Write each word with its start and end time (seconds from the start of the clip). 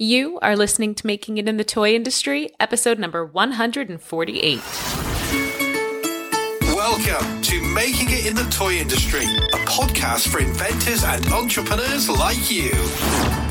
You 0.00 0.40
are 0.42 0.56
listening 0.56 0.96
to 0.96 1.06
Making 1.06 1.38
It 1.38 1.46
in 1.48 1.56
the 1.56 1.62
Toy 1.62 1.94
Industry, 1.94 2.50
episode 2.58 2.98
number 2.98 3.24
148. 3.24 4.60
Welcome 6.74 7.42
to 7.42 7.62
Making 7.62 8.08
It 8.10 8.26
in 8.26 8.34
the 8.34 8.42
Toy 8.50 8.72
Industry, 8.72 9.22
a 9.22 9.58
podcast 9.68 10.26
for 10.26 10.40
inventors 10.40 11.04
and 11.04 11.24
entrepreneurs 11.28 12.08
like 12.08 12.50
you. 12.50 12.72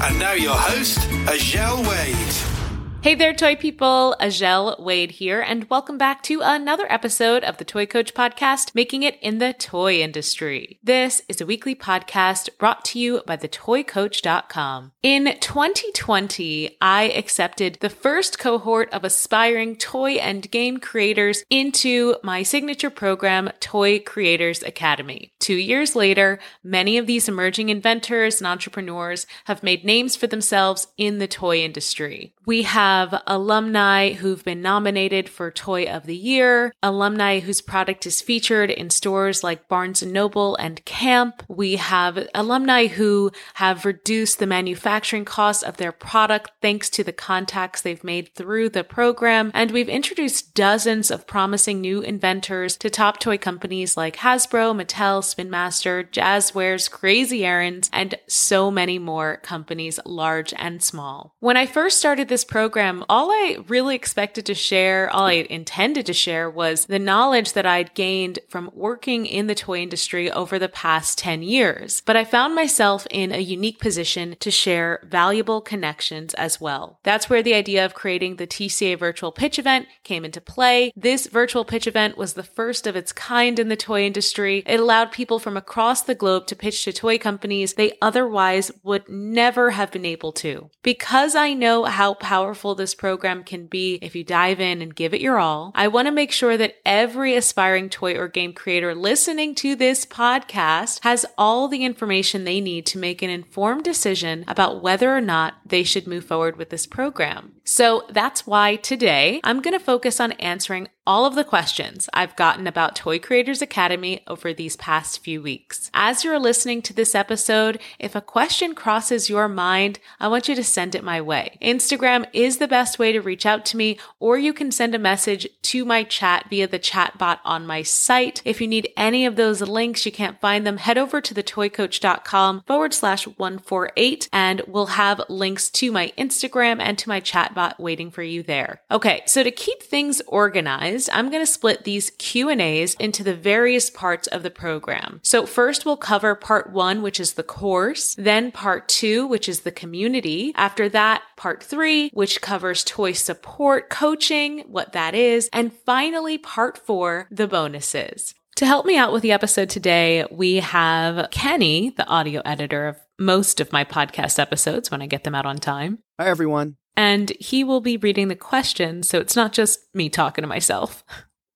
And 0.04 0.20
now 0.20 0.34
your 0.34 0.58
host, 0.58 0.98
Azhelle 1.28 1.88
Wade. 1.88 2.63
Hey 3.04 3.16
there, 3.16 3.34
toy 3.34 3.58
people. 3.58 4.16
Azhelle 4.22 4.80
Wade 4.80 5.12
here, 5.12 5.42
and 5.42 5.70
welcome 5.70 5.98
back 5.98 6.24
to 6.24 6.40
another 6.42 6.90
episode 6.90 7.44
of 7.44 7.58
the 7.58 7.66
Toy 7.66 7.86
Coach 7.86 8.14
Podcast, 8.14 8.74
Making 8.74 9.04
It 9.04 9.20
in 9.22 9.40
the 9.40 9.52
Toy 9.52 10.00
Industry. 10.00 10.80
This 10.82 11.22
is 11.28 11.42
a 11.42 11.46
weekly 11.46 11.76
podcast 11.76 12.58
brought 12.58 12.86
to 12.86 13.00
you 13.00 13.22
by 13.28 13.36
thetoycoach.com. 13.36 14.94
In 15.04 15.38
2020, 15.38 16.78
I 16.80 17.10
accepted 17.10 17.78
the 17.82 17.90
first 17.90 18.40
cohort 18.40 18.90
of 18.94 19.04
aspiring 19.04 19.76
toy 19.76 20.12
and 20.12 20.50
game 20.50 20.78
creators 20.78 21.44
into 21.50 22.16
my 22.24 22.42
signature 22.44 22.90
program, 22.90 23.52
Toy 23.60 24.00
Creators 24.00 24.64
Academy. 24.64 25.34
Two 25.40 25.56
years 25.56 25.94
later, 25.94 26.40
many 26.64 26.98
of 26.98 27.06
these 27.06 27.28
emerging 27.28 27.68
inventors 27.68 28.40
and 28.40 28.48
entrepreneurs 28.48 29.28
have 29.44 29.62
made 29.62 29.84
names 29.84 30.16
for 30.16 30.28
themselves 30.28 30.88
in 30.96 31.18
the 31.18 31.28
toy 31.28 31.58
industry. 31.58 32.34
We 32.46 32.64
have 32.64 33.22
alumni 33.26 34.14
who've 34.14 34.44
been 34.44 34.62
nominated 34.62 35.30
for 35.30 35.50
Toy 35.50 35.86
of 35.86 36.06
the 36.06 36.16
Year, 36.16 36.74
alumni 36.84 37.40
whose 37.40 37.62
product 37.62 38.06
is 38.06 38.22
featured 38.22 38.70
in 38.70 38.90
stores 38.90 39.46
like 39.46 39.70
Barnes 39.70 40.04
& 40.04 40.06
Noble 40.06 40.58
and 40.58 40.84
Camp. 40.84 41.44
We 41.48 41.78
have 41.78 42.28
alumni 42.36 42.88
who 42.88 43.32
have 43.54 43.86
reduced 43.86 44.40
the 44.40 44.46
manufacturing 44.46 45.24
costs 45.24 45.64
of 45.64 45.78
their 45.78 45.94
product 45.94 46.52
thanks 46.62 46.90
to 46.92 47.04
the 47.04 47.14
contacts 47.14 47.82
they've 47.82 48.04
made 48.04 48.36
through 48.36 48.70
the 48.70 48.84
program. 48.84 49.50
And 49.54 49.72
we've 49.72 49.88
introduced 49.88 50.54
dozens 50.54 51.12
of 51.12 51.26
promising 51.26 51.80
new 51.80 52.02
inventors 52.02 52.76
to 52.78 52.90
top 52.90 53.22
toy 53.22 53.38
companies 53.38 53.96
like 53.96 54.18
Hasbro, 54.18 54.76
Mattel, 54.76 55.24
Spin 55.24 55.50
Master, 55.50 56.04
Jazwares, 56.04 56.92
Crazy 56.92 57.46
Aaron's, 57.46 57.90
and 57.94 58.16
so 58.28 58.70
many 58.70 59.00
more 59.00 59.38
companies, 59.38 59.98
large 60.06 60.54
and 60.58 60.84
small. 60.84 61.36
When 61.40 61.56
I 61.56 61.66
first 61.66 62.00
started 62.00 62.33
this 62.34 62.44
program, 62.44 63.06
all 63.10 63.30
I 63.30 63.58
really 63.68 63.96
expected 63.96 64.48
to 64.48 64.56
share, 64.56 65.08
all 65.12 65.28
I 65.28 65.46
intended 65.52 66.08
to 66.08 66.14
share 66.14 66.50
was 66.50 66.88
the 66.88 66.98
knowledge 66.98 67.54
that 67.54 67.68
I'd 67.68 67.94
gained 67.94 68.40
from 68.50 68.72
working 68.74 69.28
in 69.28 69.46
the 69.46 69.54
toy 69.54 69.82
industry 69.84 70.32
over 70.32 70.58
the 70.58 70.68
past 70.68 71.20
10 71.20 71.44
years. 71.44 72.02
But 72.02 72.16
I 72.16 72.24
found 72.26 72.56
myself 72.56 73.06
in 73.12 73.32
a 73.32 73.38
unique 73.38 73.80
position 73.80 74.36
to 74.40 74.50
share 74.50 75.00
valuable 75.04 75.62
connections 75.62 76.34
as 76.34 76.60
well. 76.60 76.98
That's 77.04 77.30
where 77.30 77.44
the 77.44 77.54
idea 77.54 77.86
of 77.86 77.94
creating 77.94 78.38
the 78.38 78.48
TCA 78.48 78.98
virtual 78.98 79.32
pitch 79.32 79.60
event 79.60 79.86
came 80.04 80.26
into 80.26 80.42
play. 80.42 80.92
This 80.96 81.28
virtual 81.28 81.66
pitch 81.66 81.86
event 81.86 82.18
was 82.18 82.34
the 82.34 82.42
first 82.42 82.88
of 82.88 82.96
its 82.96 83.12
kind 83.12 83.60
in 83.60 83.68
the 83.70 83.76
toy 83.76 84.08
industry. 84.08 84.64
It 84.66 84.80
allowed 84.80 85.12
people 85.12 85.38
from 85.38 85.56
across 85.56 86.02
the 86.02 86.16
globe 86.16 86.48
to 86.48 86.56
pitch 86.56 86.84
to 86.86 86.94
toy 86.94 87.20
companies 87.20 87.76
they 87.76 87.96
otherwise 88.02 88.72
would 88.82 89.08
never 89.08 89.70
have 89.70 89.92
been 89.92 90.06
able 90.06 90.32
to. 90.32 90.72
Because 90.82 91.36
I 91.36 91.54
know 91.54 91.84
how 91.84 92.16
powerful 92.24 92.74
this 92.74 92.96
program 92.96 93.44
can 93.44 93.68
be 93.68 94.00
if 94.02 94.16
you 94.16 94.24
dive 94.24 94.62
in 94.62 94.82
and 94.82 94.96
give 94.96 95.14
it 95.14 95.20
your 95.20 95.38
all, 95.38 95.74
I 95.76 95.90
want 95.90 96.08
to 96.08 96.12
make 96.12 96.32
sure 96.32 96.56
that 96.56 96.78
every 96.86 97.36
aspiring 97.36 97.90
toy 97.90 98.16
or 98.16 98.30
game 98.30 98.54
creator 98.54 98.96
listening 98.96 99.54
to 99.56 99.76
this 99.76 100.06
podcast 100.06 101.04
has 101.04 101.26
all 101.38 101.68
the 101.68 101.84
information 101.84 102.46
they 102.46 102.62
need 102.62 102.86
to 102.88 102.98
make 102.98 103.22
an 103.22 103.30
informed 103.30 103.84
decision 103.84 104.46
about 104.48 104.82
whether 104.82 105.14
or 105.14 105.20
not 105.20 105.56
they 105.66 105.84
should 105.84 106.08
move 106.08 106.24
forward 106.24 106.56
with 106.56 106.70
this 106.70 106.88
program. 106.88 107.52
So 107.66 108.04
that's 108.10 108.48
why 108.48 108.78
today 108.78 109.42
I'm 109.44 109.62
going 109.62 109.78
to 109.78 109.84
focus 109.84 110.22
on 110.22 110.32
answering 110.34 110.88
all 111.06 111.26
of 111.26 111.36
the 111.36 111.44
questions 111.44 112.10
I've 112.14 112.36
gotten 112.36 112.66
about 112.66 112.96
Toy 112.96 113.20
Creators 113.20 113.62
Academy 113.62 114.24
over 114.28 114.54
these 114.54 114.76
past 114.78 115.24
few 115.24 115.42
weeks. 115.42 115.92
As 115.94 116.24
you're 116.24 116.40
listening 116.40 116.82
to 116.84 116.94
this 116.94 117.14
episode, 117.14 117.80
if 118.00 118.16
a 118.16 118.22
question 118.22 118.74
crosses 118.74 119.30
your 119.30 119.50
mind, 119.50 120.00
I 120.20 120.28
want 120.30 120.48
you 120.48 120.56
to 120.56 120.64
send 120.64 120.96
it 120.96 121.04
my 121.04 121.20
way. 121.20 121.58
Instagram 121.62 122.26
is 122.32 122.58
the 122.58 122.68
best 122.68 123.00
way 123.00 123.12
to 123.12 123.22
reach 123.22 123.46
out 123.46 123.66
to 123.66 123.78
me, 123.78 123.98
or 124.20 124.38
you 124.38 124.54
can 124.54 124.72
send 124.72 124.96
a 124.96 125.00
message 125.00 125.48
to 125.64 125.84
my 125.84 126.04
chat 126.04 126.46
via 126.50 126.68
the 126.68 126.80
chat 126.80 127.18
bot 127.18 127.42
on 127.44 127.68
my 127.68 127.84
site. 127.84 128.42
If 128.46 128.62
you 128.62 128.68
need 128.68 128.90
any 128.96 129.26
of 129.26 129.36
those 129.36 129.62
links, 129.62 130.06
you 130.06 130.12
can't 130.12 130.40
find 130.40 130.66
them, 130.66 130.78
head 130.78 130.98
over 130.98 131.20
to 131.20 131.34
thetoycoach.com 131.34 132.64
forward 132.66 132.94
slash 132.94 133.28
148 133.28 134.30
and 134.32 134.62
we'll 134.68 134.86
have 134.88 135.22
links 135.28 135.70
to 135.72 135.92
my 135.92 136.14
Instagram 136.18 136.80
and 136.80 136.98
to 136.98 137.10
my 137.10 137.20
chat 137.20 137.54
bot 137.54 137.80
waiting 137.80 138.12
for 138.12 138.24
you 138.24 138.44
there. 138.44 138.82
Okay. 138.90 139.24
So 139.26 139.44
to 139.44 139.52
keep 139.52 139.84
things 139.84 140.22
organized, 140.28 140.93
I'm 141.12 141.30
going 141.30 141.42
to 141.42 141.52
split 141.52 141.84
these 141.84 142.12
Q&As 142.12 142.94
into 142.96 143.24
the 143.24 143.36
various 143.36 143.90
parts 143.90 144.28
of 144.28 144.44
the 144.44 144.52
program. 144.52 145.20
So 145.24 145.46
first 145.46 145.86
we'll 145.86 145.98
cover 145.98 146.36
part 146.36 146.72
1, 146.72 147.02
which 147.02 147.20
is 147.20 147.34
the 147.34 147.44
course, 147.44 148.16
then 148.16 148.52
part 148.52 148.88
2, 148.88 149.26
which 149.28 149.50
is 149.50 149.62
the 149.62 149.72
community. 149.72 150.54
After 150.56 150.90
that, 150.90 151.24
part 151.36 151.64
3, 151.64 152.10
which 152.14 152.42
covers 152.42 152.84
toy 152.84 153.14
support, 153.14 153.90
coaching, 153.90 154.60
what 154.68 154.94
that 154.94 155.16
is, 155.16 155.50
and 155.52 155.74
finally 155.86 156.38
part 156.38 156.78
4, 156.78 157.28
the 157.32 157.48
bonuses. 157.48 158.36
To 158.58 158.68
help 158.68 158.86
me 158.86 158.98
out 158.98 159.12
with 159.12 159.24
the 159.24 159.32
episode 159.32 159.70
today, 159.70 160.26
we 160.30 160.58
have 160.58 161.32
Kenny, 161.32 161.90
the 161.90 162.08
audio 162.08 162.42
editor 162.46 162.88
of 162.88 162.98
most 163.18 163.60
of 163.60 163.72
my 163.72 163.84
podcast 163.84 164.38
episodes 164.38 164.92
when 164.92 165.02
I 165.02 165.08
get 165.08 165.24
them 165.24 165.34
out 165.34 165.48
on 165.48 165.58
time. 165.58 166.00
Hi, 166.20 166.28
everyone 166.28 166.78
and 166.96 167.32
he 167.40 167.64
will 167.64 167.82
be 167.82 167.98
reading 167.98 168.28
the 168.28 168.36
questions, 168.36 169.10
so 169.10 169.20
it's 169.20 169.36
not 169.36 169.54
just 169.54 169.80
me 169.94 170.10
talking 170.10 170.44
to 170.44 170.48
myself. 170.48 171.04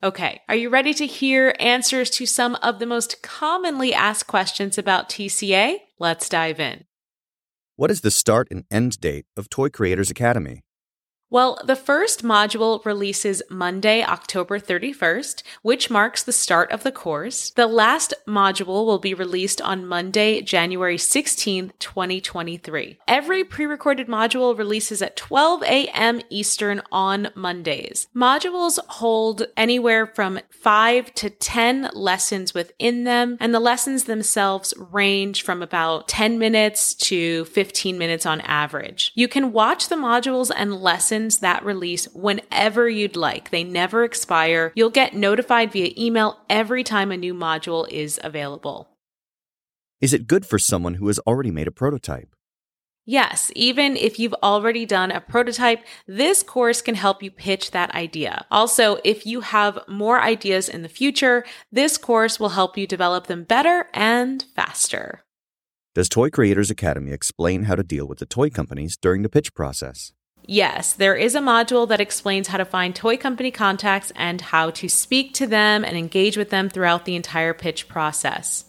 Okay, 0.03 0.41
are 0.47 0.55
you 0.55 0.69
ready 0.69 0.93
to 0.93 1.07
hear 1.07 1.55
answers 1.59 2.11
to 2.11 2.27
some 2.27 2.55
of 2.61 2.77
the 2.77 2.85
most 2.85 3.23
commonly 3.23 3.93
asked 3.93 4.27
questions 4.27 4.77
about 4.77 5.09
TCA? 5.09 5.77
Let's 5.97 6.29
dive 6.29 6.59
in. 6.59 6.85
What 7.75 7.89
is 7.89 8.01
the 8.01 8.11
start 8.11 8.47
and 8.51 8.65
end 8.69 8.99
date 8.99 9.25
of 9.35 9.49
Toy 9.49 9.69
Creators 9.69 10.11
Academy? 10.11 10.61
Well, 11.29 11.59
the 11.65 11.75
first 11.75 12.23
module 12.23 12.83
releases 12.85 13.43
Monday, 13.49 14.01
October 14.01 14.59
31st, 14.59 15.43
which 15.61 15.89
marks 15.89 16.23
the 16.23 16.31
start 16.31 16.71
of 16.71 16.83
the 16.83 16.91
course. 16.91 17.49
The 17.49 17.67
last 17.67 18.13
module 18.25 18.85
will 18.85 18.97
be 18.97 19.13
released 19.13 19.59
on 19.61 19.85
Monday, 19.85 20.41
January 20.41 20.95
16th, 20.95 21.71
2023. 21.79 22.99
Every 23.09 23.43
pre-recorded 23.43 24.07
module 24.07 24.57
releases 24.57 25.01
at 25.01 25.17
12 25.17 25.63
a.m. 25.63 26.21
Eastern 26.29 26.81
on 26.93 27.27
Mondays. 27.35 28.07
Modules 28.15 28.79
hold 28.87 29.47
anywhere 29.57 30.05
from 30.05 30.39
5 30.49 31.13
to 31.15 31.29
10 31.29 31.89
lessons 31.93 32.53
within 32.53 33.03
them, 33.03 33.35
and 33.41 33.53
the 33.53 33.59
lessons 33.59 34.05
themselves 34.05 34.73
range 34.93 35.43
from 35.43 35.61
about 35.61 36.07
10 36.07 36.39
minutes 36.39 36.93
to 36.93 37.43
15 37.45 37.97
minutes 37.97 38.25
on 38.25 38.39
average. 38.41 39.11
You 39.13 39.27
can 39.27 39.51
watch 39.51 39.89
the 39.89 39.95
modules 39.97 40.51
and 40.55 40.73
lessons 40.73 41.16
that 41.39 41.65
release 41.65 42.07
whenever 42.13 42.89
you'd 42.89 43.15
like. 43.15 43.49
They 43.49 43.63
never 43.63 44.03
expire. 44.03 44.71
You'll 44.75 44.89
get 44.89 45.13
notified 45.13 45.71
via 45.71 45.91
email 45.97 46.39
every 46.49 46.83
time 46.83 47.11
a 47.11 47.17
new 47.17 47.33
module 47.33 47.89
is 47.89 48.19
available. 48.23 48.89
Is 49.99 50.13
it 50.13 50.27
good 50.27 50.45
for 50.45 50.59
someone 50.59 50.95
who 50.95 51.07
has 51.07 51.19
already 51.19 51.51
made 51.51 51.67
a 51.67 51.71
prototype? 51.71 52.35
Yes, 53.09 53.51
even 53.55 53.95
if 53.95 54.19
you've 54.19 54.35
already 54.43 54.85
done 54.85 55.11
a 55.11 55.21
prototype, 55.21 55.85
this 56.07 56.43
course 56.43 56.81
can 56.81 56.95
help 56.95 57.23
you 57.23 57.31
pitch 57.31 57.71
that 57.71 57.95
idea. 57.95 58.45
Also, 58.51 58.99
if 59.05 59.25
you 59.25 59.39
have 59.39 59.79
more 59.87 60.21
ideas 60.21 60.67
in 60.67 60.81
the 60.81 60.89
future, 60.89 61.45
this 61.71 61.97
course 61.97 62.37
will 62.37 62.49
help 62.49 62.77
you 62.77 62.85
develop 62.85 63.27
them 63.27 63.43
better 63.45 63.87
and 63.93 64.43
faster. 64.55 65.23
Does 65.95 66.09
Toy 66.09 66.29
Creators 66.29 66.69
Academy 66.69 67.11
explain 67.11 67.63
how 67.63 67.75
to 67.75 67.81
deal 67.81 68.05
with 68.05 68.19
the 68.19 68.25
toy 68.25 68.49
companies 68.49 68.97
during 68.97 69.23
the 69.23 69.29
pitch 69.29 69.53
process? 69.55 70.11
Yes, 70.49 70.93
there 70.93 71.13
is 71.13 71.35
a 71.35 71.41
module 71.41 71.89
that 71.89 71.99
explains 71.99 72.47
how 72.47 72.57
to 72.57 72.63
find 72.63 72.95
toy 72.95 73.17
company 73.17 73.51
contacts 73.51 74.13
and 74.15 74.39
how 74.39 74.69
to 74.71 74.87
speak 74.87 75.33
to 75.35 75.45
them 75.45 75.83
and 75.83 75.97
engage 75.97 76.37
with 76.37 76.51
them 76.51 76.69
throughout 76.69 77.03
the 77.03 77.17
entire 77.17 77.53
pitch 77.53 77.89
process. 77.89 78.63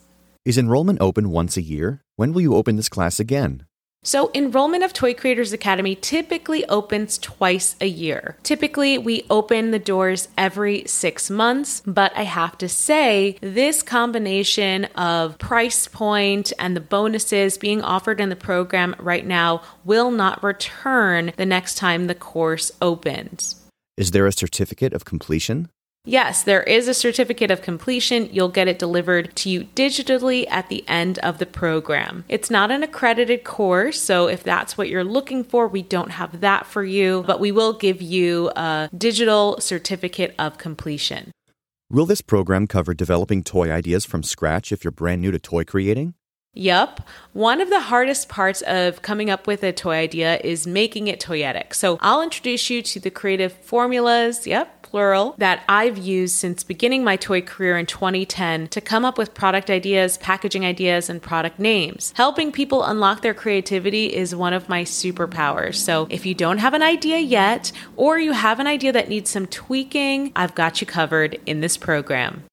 Is 0.44 0.58
enrollment 0.58 1.00
open 1.00 1.30
once 1.30 1.56
a 1.56 1.62
year? 1.62 2.02
When 2.16 2.32
will 2.32 2.40
you 2.40 2.56
open 2.56 2.74
this 2.74 2.88
class 2.88 3.20
again? 3.20 3.67
So, 4.04 4.30
enrollment 4.32 4.84
of 4.84 4.92
Toy 4.92 5.12
Creators 5.12 5.52
Academy 5.52 5.94
typically 5.94 6.64
opens 6.66 7.18
twice 7.18 7.76
a 7.80 7.86
year. 7.86 8.38
Typically, 8.42 8.96
we 8.96 9.26
open 9.28 9.70
the 9.70 9.78
doors 9.78 10.28
every 10.38 10.84
six 10.86 11.28
months, 11.28 11.82
but 11.84 12.16
I 12.16 12.22
have 12.22 12.56
to 12.58 12.68
say, 12.68 13.36
this 13.42 13.82
combination 13.82 14.84
of 14.94 15.36
price 15.38 15.88
point 15.88 16.52
and 16.58 16.76
the 16.76 16.80
bonuses 16.80 17.58
being 17.58 17.82
offered 17.82 18.20
in 18.20 18.28
the 18.28 18.36
program 18.36 18.94
right 18.98 19.26
now 19.26 19.62
will 19.84 20.10
not 20.10 20.42
return 20.42 21.32
the 21.36 21.44
next 21.44 21.74
time 21.74 22.06
the 22.06 22.14
course 22.14 22.70
opens. 22.80 23.56
Is 23.96 24.12
there 24.12 24.26
a 24.26 24.32
certificate 24.32 24.92
of 24.92 25.04
completion? 25.04 25.68
Yes, 26.08 26.42
there 26.42 26.62
is 26.62 26.88
a 26.88 26.94
certificate 26.94 27.50
of 27.50 27.60
completion. 27.60 28.30
You'll 28.32 28.48
get 28.48 28.66
it 28.66 28.78
delivered 28.78 29.36
to 29.36 29.50
you 29.50 29.64
digitally 29.64 30.46
at 30.48 30.70
the 30.70 30.82
end 30.88 31.18
of 31.18 31.36
the 31.36 31.44
program. 31.44 32.24
It's 32.30 32.50
not 32.50 32.70
an 32.70 32.82
accredited 32.82 33.44
course, 33.44 34.00
so 34.00 34.26
if 34.26 34.42
that's 34.42 34.78
what 34.78 34.88
you're 34.88 35.04
looking 35.04 35.44
for, 35.44 35.68
we 35.68 35.82
don't 35.82 36.12
have 36.12 36.40
that 36.40 36.64
for 36.64 36.82
you, 36.82 37.24
but 37.26 37.40
we 37.40 37.52
will 37.52 37.74
give 37.74 38.00
you 38.00 38.50
a 38.56 38.88
digital 38.96 39.60
certificate 39.60 40.34
of 40.38 40.56
completion. 40.56 41.30
Will 41.90 42.06
this 42.06 42.22
program 42.22 42.66
cover 42.66 42.94
developing 42.94 43.44
toy 43.44 43.70
ideas 43.70 44.06
from 44.06 44.22
scratch 44.22 44.72
if 44.72 44.84
you're 44.84 44.90
brand 44.90 45.20
new 45.20 45.30
to 45.30 45.38
toy 45.38 45.64
creating? 45.64 46.14
Yup. 46.54 47.06
One 47.34 47.60
of 47.60 47.68
the 47.68 47.80
hardest 47.80 48.28
parts 48.28 48.62
of 48.62 49.02
coming 49.02 49.28
up 49.28 49.46
with 49.46 49.62
a 49.62 49.72
toy 49.72 49.94
idea 49.94 50.40
is 50.42 50.66
making 50.66 51.06
it 51.06 51.20
toyetic. 51.20 51.74
So 51.74 51.98
I'll 52.00 52.22
introduce 52.22 52.70
you 52.70 52.80
to 52.82 52.98
the 52.98 53.10
creative 53.10 53.52
formulas, 53.52 54.46
yep, 54.46 54.77
plural, 54.88 55.34
that 55.38 55.62
I've 55.68 55.98
used 55.98 56.36
since 56.36 56.64
beginning 56.64 57.04
my 57.04 57.16
toy 57.16 57.42
career 57.42 57.76
in 57.76 57.86
2010 57.86 58.68
to 58.68 58.80
come 58.80 59.04
up 59.04 59.18
with 59.18 59.34
product 59.34 59.68
ideas, 59.70 60.16
packaging 60.18 60.64
ideas, 60.64 61.10
and 61.10 61.20
product 61.20 61.58
names. 61.58 62.14
Helping 62.16 62.52
people 62.52 62.84
unlock 62.84 63.20
their 63.20 63.34
creativity 63.34 64.06
is 64.14 64.34
one 64.34 64.54
of 64.54 64.68
my 64.68 64.82
superpowers. 64.84 65.74
So 65.74 66.06
if 66.10 66.24
you 66.24 66.34
don't 66.34 66.58
have 66.58 66.74
an 66.74 66.82
idea 66.82 67.18
yet, 67.18 67.70
or 67.96 68.18
you 68.18 68.32
have 68.32 68.60
an 68.60 68.66
idea 68.66 68.92
that 68.92 69.08
needs 69.08 69.30
some 69.30 69.46
tweaking, 69.46 70.32
I've 70.34 70.54
got 70.54 70.80
you 70.80 70.86
covered 70.86 71.38
in 71.44 71.60
this 71.60 71.76
program. 71.76 72.44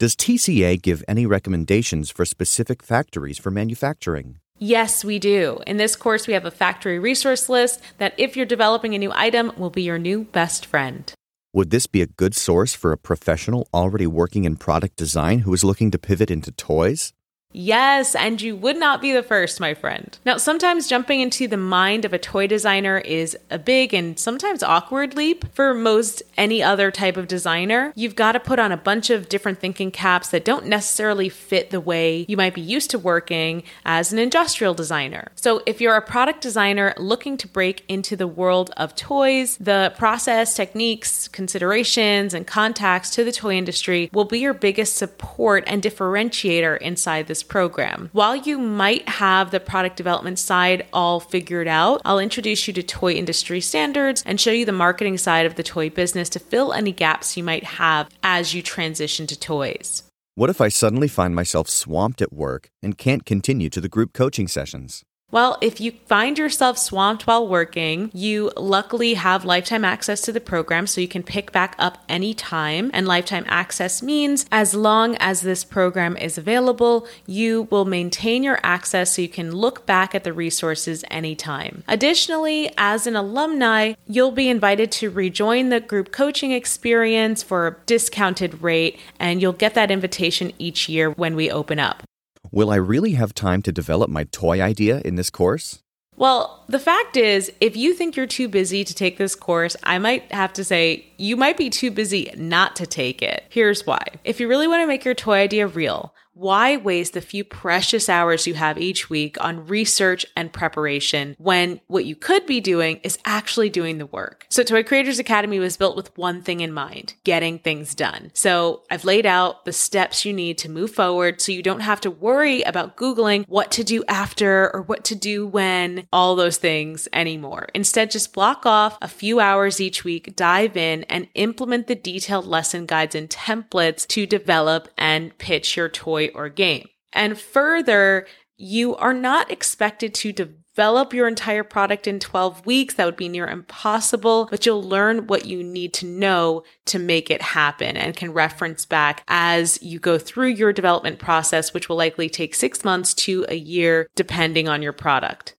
Does 0.00 0.16
TCA 0.16 0.82
give 0.82 1.04
any 1.06 1.24
recommendations 1.24 2.10
for 2.10 2.24
specific 2.24 2.82
factories 2.82 3.38
for 3.38 3.52
manufacturing? 3.52 4.40
Yes, 4.58 5.04
we 5.04 5.18
do. 5.18 5.60
In 5.66 5.78
this 5.78 5.96
course, 5.96 6.26
we 6.26 6.34
have 6.34 6.44
a 6.44 6.50
factory 6.50 6.98
resource 6.98 7.48
list 7.48 7.80
that, 7.98 8.14
if 8.16 8.36
you're 8.36 8.46
developing 8.46 8.94
a 8.94 8.98
new 8.98 9.12
item, 9.12 9.52
will 9.56 9.70
be 9.70 9.82
your 9.82 9.98
new 9.98 10.24
best 10.24 10.64
friend. 10.66 11.12
Would 11.54 11.70
this 11.70 11.86
be 11.86 12.02
a 12.02 12.06
good 12.08 12.34
source 12.34 12.74
for 12.74 12.90
a 12.90 12.98
professional 12.98 13.68
already 13.72 14.08
working 14.08 14.42
in 14.42 14.56
product 14.56 14.96
design 14.96 15.38
who 15.44 15.54
is 15.54 15.62
looking 15.62 15.92
to 15.92 16.00
pivot 16.00 16.28
into 16.28 16.50
toys? 16.50 17.12
Yes, 17.56 18.16
and 18.16 18.42
you 18.42 18.56
would 18.56 18.76
not 18.76 19.00
be 19.00 19.12
the 19.12 19.22
first, 19.22 19.60
my 19.60 19.74
friend. 19.74 20.18
Now, 20.26 20.38
sometimes 20.38 20.88
jumping 20.88 21.20
into 21.20 21.46
the 21.46 21.56
mind 21.56 22.04
of 22.04 22.12
a 22.12 22.18
toy 22.18 22.48
designer 22.48 22.98
is 22.98 23.38
a 23.48 23.60
big 23.60 23.94
and 23.94 24.18
sometimes 24.18 24.64
awkward 24.64 25.14
leap 25.14 25.44
for 25.54 25.72
most 25.72 26.24
any 26.36 26.64
other 26.64 26.90
type 26.90 27.16
of 27.16 27.28
designer. 27.28 27.92
You've 27.94 28.16
got 28.16 28.32
to 28.32 28.40
put 28.40 28.58
on 28.58 28.72
a 28.72 28.76
bunch 28.76 29.08
of 29.08 29.28
different 29.28 29.60
thinking 29.60 29.92
caps 29.92 30.30
that 30.30 30.44
don't 30.44 30.66
necessarily 30.66 31.28
fit 31.28 31.70
the 31.70 31.80
way 31.80 32.26
you 32.28 32.36
might 32.36 32.54
be 32.54 32.60
used 32.60 32.90
to 32.90 32.98
working 32.98 33.62
as 33.84 34.12
an 34.12 34.18
industrial 34.18 34.74
designer. 34.74 35.30
So, 35.36 35.62
if 35.64 35.80
you're 35.80 35.94
a 35.94 36.02
product 36.02 36.40
designer 36.40 36.92
looking 36.96 37.36
to 37.36 37.46
break 37.46 37.84
into 37.88 38.16
the 38.16 38.26
world 38.26 38.72
of 38.76 38.96
toys, 38.96 39.56
the 39.58 39.94
process, 39.96 40.56
techniques, 40.56 41.28
considerations, 41.28 42.34
and 42.34 42.48
contacts 42.48 43.10
to 43.10 43.22
the 43.22 43.30
toy 43.30 43.54
industry 43.54 44.10
will 44.12 44.24
be 44.24 44.40
your 44.40 44.54
biggest 44.54 44.96
support 44.96 45.62
and 45.68 45.80
differentiator 45.80 46.78
inside 46.78 47.28
this 47.28 47.43
program. 47.48 48.10
While 48.12 48.34
you 48.34 48.58
might 48.58 49.08
have 49.08 49.50
the 49.50 49.60
product 49.60 49.96
development 49.96 50.38
side 50.38 50.86
all 50.92 51.20
figured 51.20 51.68
out, 51.68 52.02
I'll 52.04 52.18
introduce 52.18 52.66
you 52.66 52.74
to 52.74 52.82
toy 52.82 53.12
industry 53.12 53.60
standards 53.60 54.22
and 54.26 54.40
show 54.40 54.50
you 54.50 54.64
the 54.64 54.72
marketing 54.72 55.18
side 55.18 55.46
of 55.46 55.54
the 55.54 55.62
toy 55.62 55.90
business 55.90 56.28
to 56.30 56.38
fill 56.38 56.72
any 56.72 56.92
gaps 56.92 57.36
you 57.36 57.44
might 57.44 57.64
have 57.64 58.08
as 58.22 58.54
you 58.54 58.62
transition 58.62 59.26
to 59.28 59.38
toys. 59.38 60.02
What 60.34 60.50
if 60.50 60.60
I 60.60 60.68
suddenly 60.68 61.06
find 61.06 61.34
myself 61.34 61.68
swamped 61.68 62.20
at 62.20 62.32
work 62.32 62.70
and 62.82 62.98
can't 62.98 63.24
continue 63.24 63.70
to 63.70 63.80
the 63.80 63.88
group 63.88 64.12
coaching 64.12 64.48
sessions? 64.48 65.04
Well, 65.34 65.58
if 65.60 65.80
you 65.80 65.90
find 66.06 66.38
yourself 66.38 66.78
swamped 66.78 67.26
while 67.26 67.48
working, 67.48 68.12
you 68.14 68.52
luckily 68.56 69.14
have 69.14 69.44
lifetime 69.44 69.84
access 69.84 70.20
to 70.20 70.32
the 70.32 70.40
program 70.40 70.86
so 70.86 71.00
you 71.00 71.08
can 71.08 71.24
pick 71.24 71.50
back 71.50 71.74
up 71.76 71.98
anytime. 72.08 72.88
And 72.94 73.08
lifetime 73.08 73.44
access 73.48 74.00
means 74.00 74.46
as 74.52 74.76
long 74.76 75.16
as 75.16 75.40
this 75.40 75.64
program 75.64 76.16
is 76.16 76.38
available, 76.38 77.08
you 77.26 77.66
will 77.68 77.84
maintain 77.84 78.44
your 78.44 78.60
access 78.62 79.16
so 79.16 79.22
you 79.22 79.28
can 79.28 79.50
look 79.50 79.84
back 79.86 80.14
at 80.14 80.22
the 80.22 80.32
resources 80.32 81.04
anytime. 81.10 81.82
Additionally, 81.88 82.72
as 82.78 83.08
an 83.08 83.16
alumni, 83.16 83.94
you'll 84.06 84.30
be 84.30 84.48
invited 84.48 84.92
to 84.92 85.10
rejoin 85.10 85.68
the 85.68 85.80
group 85.80 86.12
coaching 86.12 86.52
experience 86.52 87.42
for 87.42 87.66
a 87.66 87.76
discounted 87.86 88.62
rate, 88.62 89.00
and 89.18 89.42
you'll 89.42 89.52
get 89.52 89.74
that 89.74 89.90
invitation 89.90 90.52
each 90.60 90.88
year 90.88 91.10
when 91.10 91.34
we 91.34 91.50
open 91.50 91.80
up. 91.80 92.04
Will 92.50 92.70
I 92.70 92.76
really 92.76 93.12
have 93.12 93.34
time 93.34 93.62
to 93.62 93.72
develop 93.72 94.10
my 94.10 94.24
toy 94.24 94.60
idea 94.60 95.00
in 95.04 95.16
this 95.16 95.30
course? 95.30 95.82
Well, 96.16 96.64
the 96.68 96.78
fact 96.78 97.16
is, 97.16 97.50
if 97.60 97.76
you 97.76 97.92
think 97.92 98.16
you're 98.16 98.26
too 98.26 98.48
busy 98.48 98.84
to 98.84 98.94
take 98.94 99.18
this 99.18 99.34
course, 99.34 99.76
I 99.82 99.98
might 99.98 100.30
have 100.30 100.52
to 100.52 100.64
say 100.64 101.06
you 101.16 101.36
might 101.36 101.56
be 101.56 101.70
too 101.70 101.90
busy 101.90 102.30
not 102.36 102.76
to 102.76 102.86
take 102.86 103.20
it. 103.20 103.44
Here's 103.48 103.84
why. 103.84 104.04
If 104.22 104.38
you 104.38 104.46
really 104.46 104.68
want 104.68 104.82
to 104.82 104.86
make 104.86 105.04
your 105.04 105.14
toy 105.14 105.38
idea 105.38 105.66
real, 105.66 106.14
why 106.34 106.76
waste 106.76 107.14
the 107.14 107.20
few 107.20 107.44
precious 107.44 108.08
hours 108.08 108.46
you 108.46 108.54
have 108.54 108.76
each 108.76 109.08
week 109.08 109.42
on 109.42 109.66
research 109.66 110.26
and 110.36 110.52
preparation 110.52 111.36
when 111.38 111.80
what 111.86 112.04
you 112.04 112.16
could 112.16 112.44
be 112.44 112.60
doing 112.60 112.98
is 113.04 113.18
actually 113.24 113.70
doing 113.70 113.98
the 113.98 114.06
work? 114.06 114.46
So, 114.50 114.62
Toy 114.64 114.82
Creators 114.82 115.20
Academy 115.20 115.60
was 115.60 115.76
built 115.76 115.96
with 115.96 116.16
one 116.18 116.42
thing 116.42 116.60
in 116.60 116.72
mind 116.72 117.14
getting 117.22 117.58
things 117.58 117.94
done. 117.94 118.32
So, 118.34 118.82
I've 118.90 119.04
laid 119.04 119.26
out 119.26 119.64
the 119.64 119.72
steps 119.72 120.24
you 120.24 120.32
need 120.32 120.58
to 120.58 120.68
move 120.68 120.90
forward 120.90 121.40
so 121.40 121.52
you 121.52 121.62
don't 121.62 121.80
have 121.80 122.00
to 122.02 122.10
worry 122.10 122.62
about 122.62 122.96
Googling 122.96 123.44
what 123.48 123.70
to 123.72 123.84
do 123.84 124.02
after 124.08 124.74
or 124.74 124.82
what 124.82 125.04
to 125.04 125.14
do 125.14 125.46
when, 125.46 126.06
all 126.12 126.34
those 126.34 126.56
things 126.56 127.06
anymore. 127.12 127.68
Instead, 127.74 128.10
just 128.10 128.32
block 128.32 128.66
off 128.66 128.98
a 129.00 129.08
few 129.08 129.38
hours 129.38 129.80
each 129.80 130.02
week, 130.02 130.34
dive 130.34 130.76
in, 130.76 131.04
and 131.04 131.28
implement 131.34 131.86
the 131.86 131.94
detailed 131.94 132.46
lesson 132.46 132.86
guides 132.86 133.14
and 133.14 133.30
templates 133.30 134.04
to 134.08 134.26
develop 134.26 134.88
and 134.98 135.36
pitch 135.38 135.76
your 135.76 135.88
toy 135.88 136.23
or 136.30 136.48
game. 136.48 136.86
And 137.12 137.38
further, 137.38 138.26
you 138.56 138.94
are 138.96 139.14
not 139.14 139.50
expected 139.50 140.14
to 140.14 140.32
develop 140.32 141.12
your 141.12 141.28
entire 141.28 141.64
product 141.64 142.06
in 142.06 142.18
12 142.18 142.66
weeks. 142.66 142.94
That 142.94 143.04
would 143.06 143.16
be 143.16 143.28
near 143.28 143.46
impossible, 143.46 144.48
but 144.50 144.66
you'll 144.66 144.82
learn 144.82 145.26
what 145.26 145.46
you 145.46 145.62
need 145.62 145.92
to 145.94 146.06
know 146.06 146.64
to 146.86 146.98
make 146.98 147.30
it 147.30 147.42
happen 147.42 147.96
and 147.96 148.16
can 148.16 148.32
reference 148.32 148.84
back 148.84 149.22
as 149.28 149.80
you 149.82 149.98
go 149.98 150.18
through 150.18 150.48
your 150.48 150.72
development 150.72 151.18
process, 151.18 151.72
which 151.72 151.88
will 151.88 151.96
likely 151.96 152.28
take 152.28 152.54
six 152.54 152.84
months 152.84 153.14
to 153.14 153.44
a 153.48 153.56
year, 153.56 154.08
depending 154.16 154.68
on 154.68 154.82
your 154.82 154.92
product. 154.92 155.56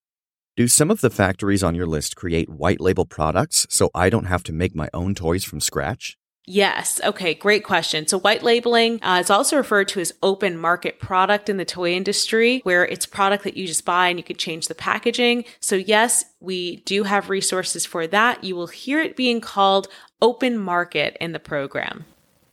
Do 0.58 0.70
some 0.70 0.90
of 0.90 1.02
the 1.02 1.10
factories 1.10 1.64
on 1.64 1.76
your 1.76 1.86
list 1.86 2.16
create 2.16 2.48
white 2.48 2.80
label 2.80 3.06
products 3.06 3.68
so 3.70 3.90
I 3.94 4.10
don't 4.10 4.26
have 4.26 4.44
to 4.44 4.54
make 4.54 4.74
my 4.74 4.90
own 4.94 5.14
toys 5.14 5.44
from 5.44 5.60
scratch? 5.60 6.18
Yes. 6.48 7.02
Okay. 7.04 7.34
Great 7.34 7.64
question. 7.64 8.08
So 8.08 8.20
white 8.20 8.44
labeling 8.44 9.02
uh, 9.02 9.20
is 9.20 9.30
also 9.30 9.58
referred 9.58 9.88
to 9.90 10.00
as 10.00 10.14
open 10.22 10.58
market 10.58 11.00
product 11.00 11.50
in 11.50 11.58
the 11.58 11.66
toy 11.66 11.94
industry, 11.94 12.62
where 12.64 12.86
it's 12.86 13.06
product 13.06 13.44
that 13.46 13.58
you 13.58 13.66
just 13.66 13.86
buy 13.86 14.10
and 14.10 14.20
you 14.20 14.24
could 14.24 14.38
change 14.38 14.68
the 14.68 14.76
packaging. 14.76 15.46
So 15.60 15.76
yes, 15.76 16.26
we 16.40 16.78
do 16.78 17.04
have 17.04 17.30
resources 17.30 17.86
for 17.86 18.06
that. 18.08 18.44
You 18.44 18.56
will 18.56 18.68
hear 18.68 19.02
it 19.02 19.16
being 19.16 19.42
called 19.42 19.88
open 20.22 20.58
market 20.58 21.18
in 21.20 21.32
the 21.32 21.40
program. 21.40 22.06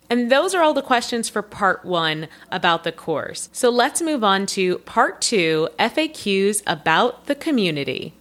And 0.09 0.31
those 0.31 0.55
are 0.55 0.63
all 0.63 0.75
the 0.75 0.83
questions 0.83 1.29
for 1.29 1.41
part 1.41 1.85
one 1.85 2.29
about 2.51 2.85
the 2.85 2.93
course. 2.93 3.49
So 3.53 3.71
let's 3.71 4.03
move 4.03 4.23
on 4.23 4.45
to 4.47 4.79
part 4.81 5.23
two 5.23 5.69
FAQs 5.79 6.63
about 6.67 7.27
the 7.27 7.35
community. 7.35 8.15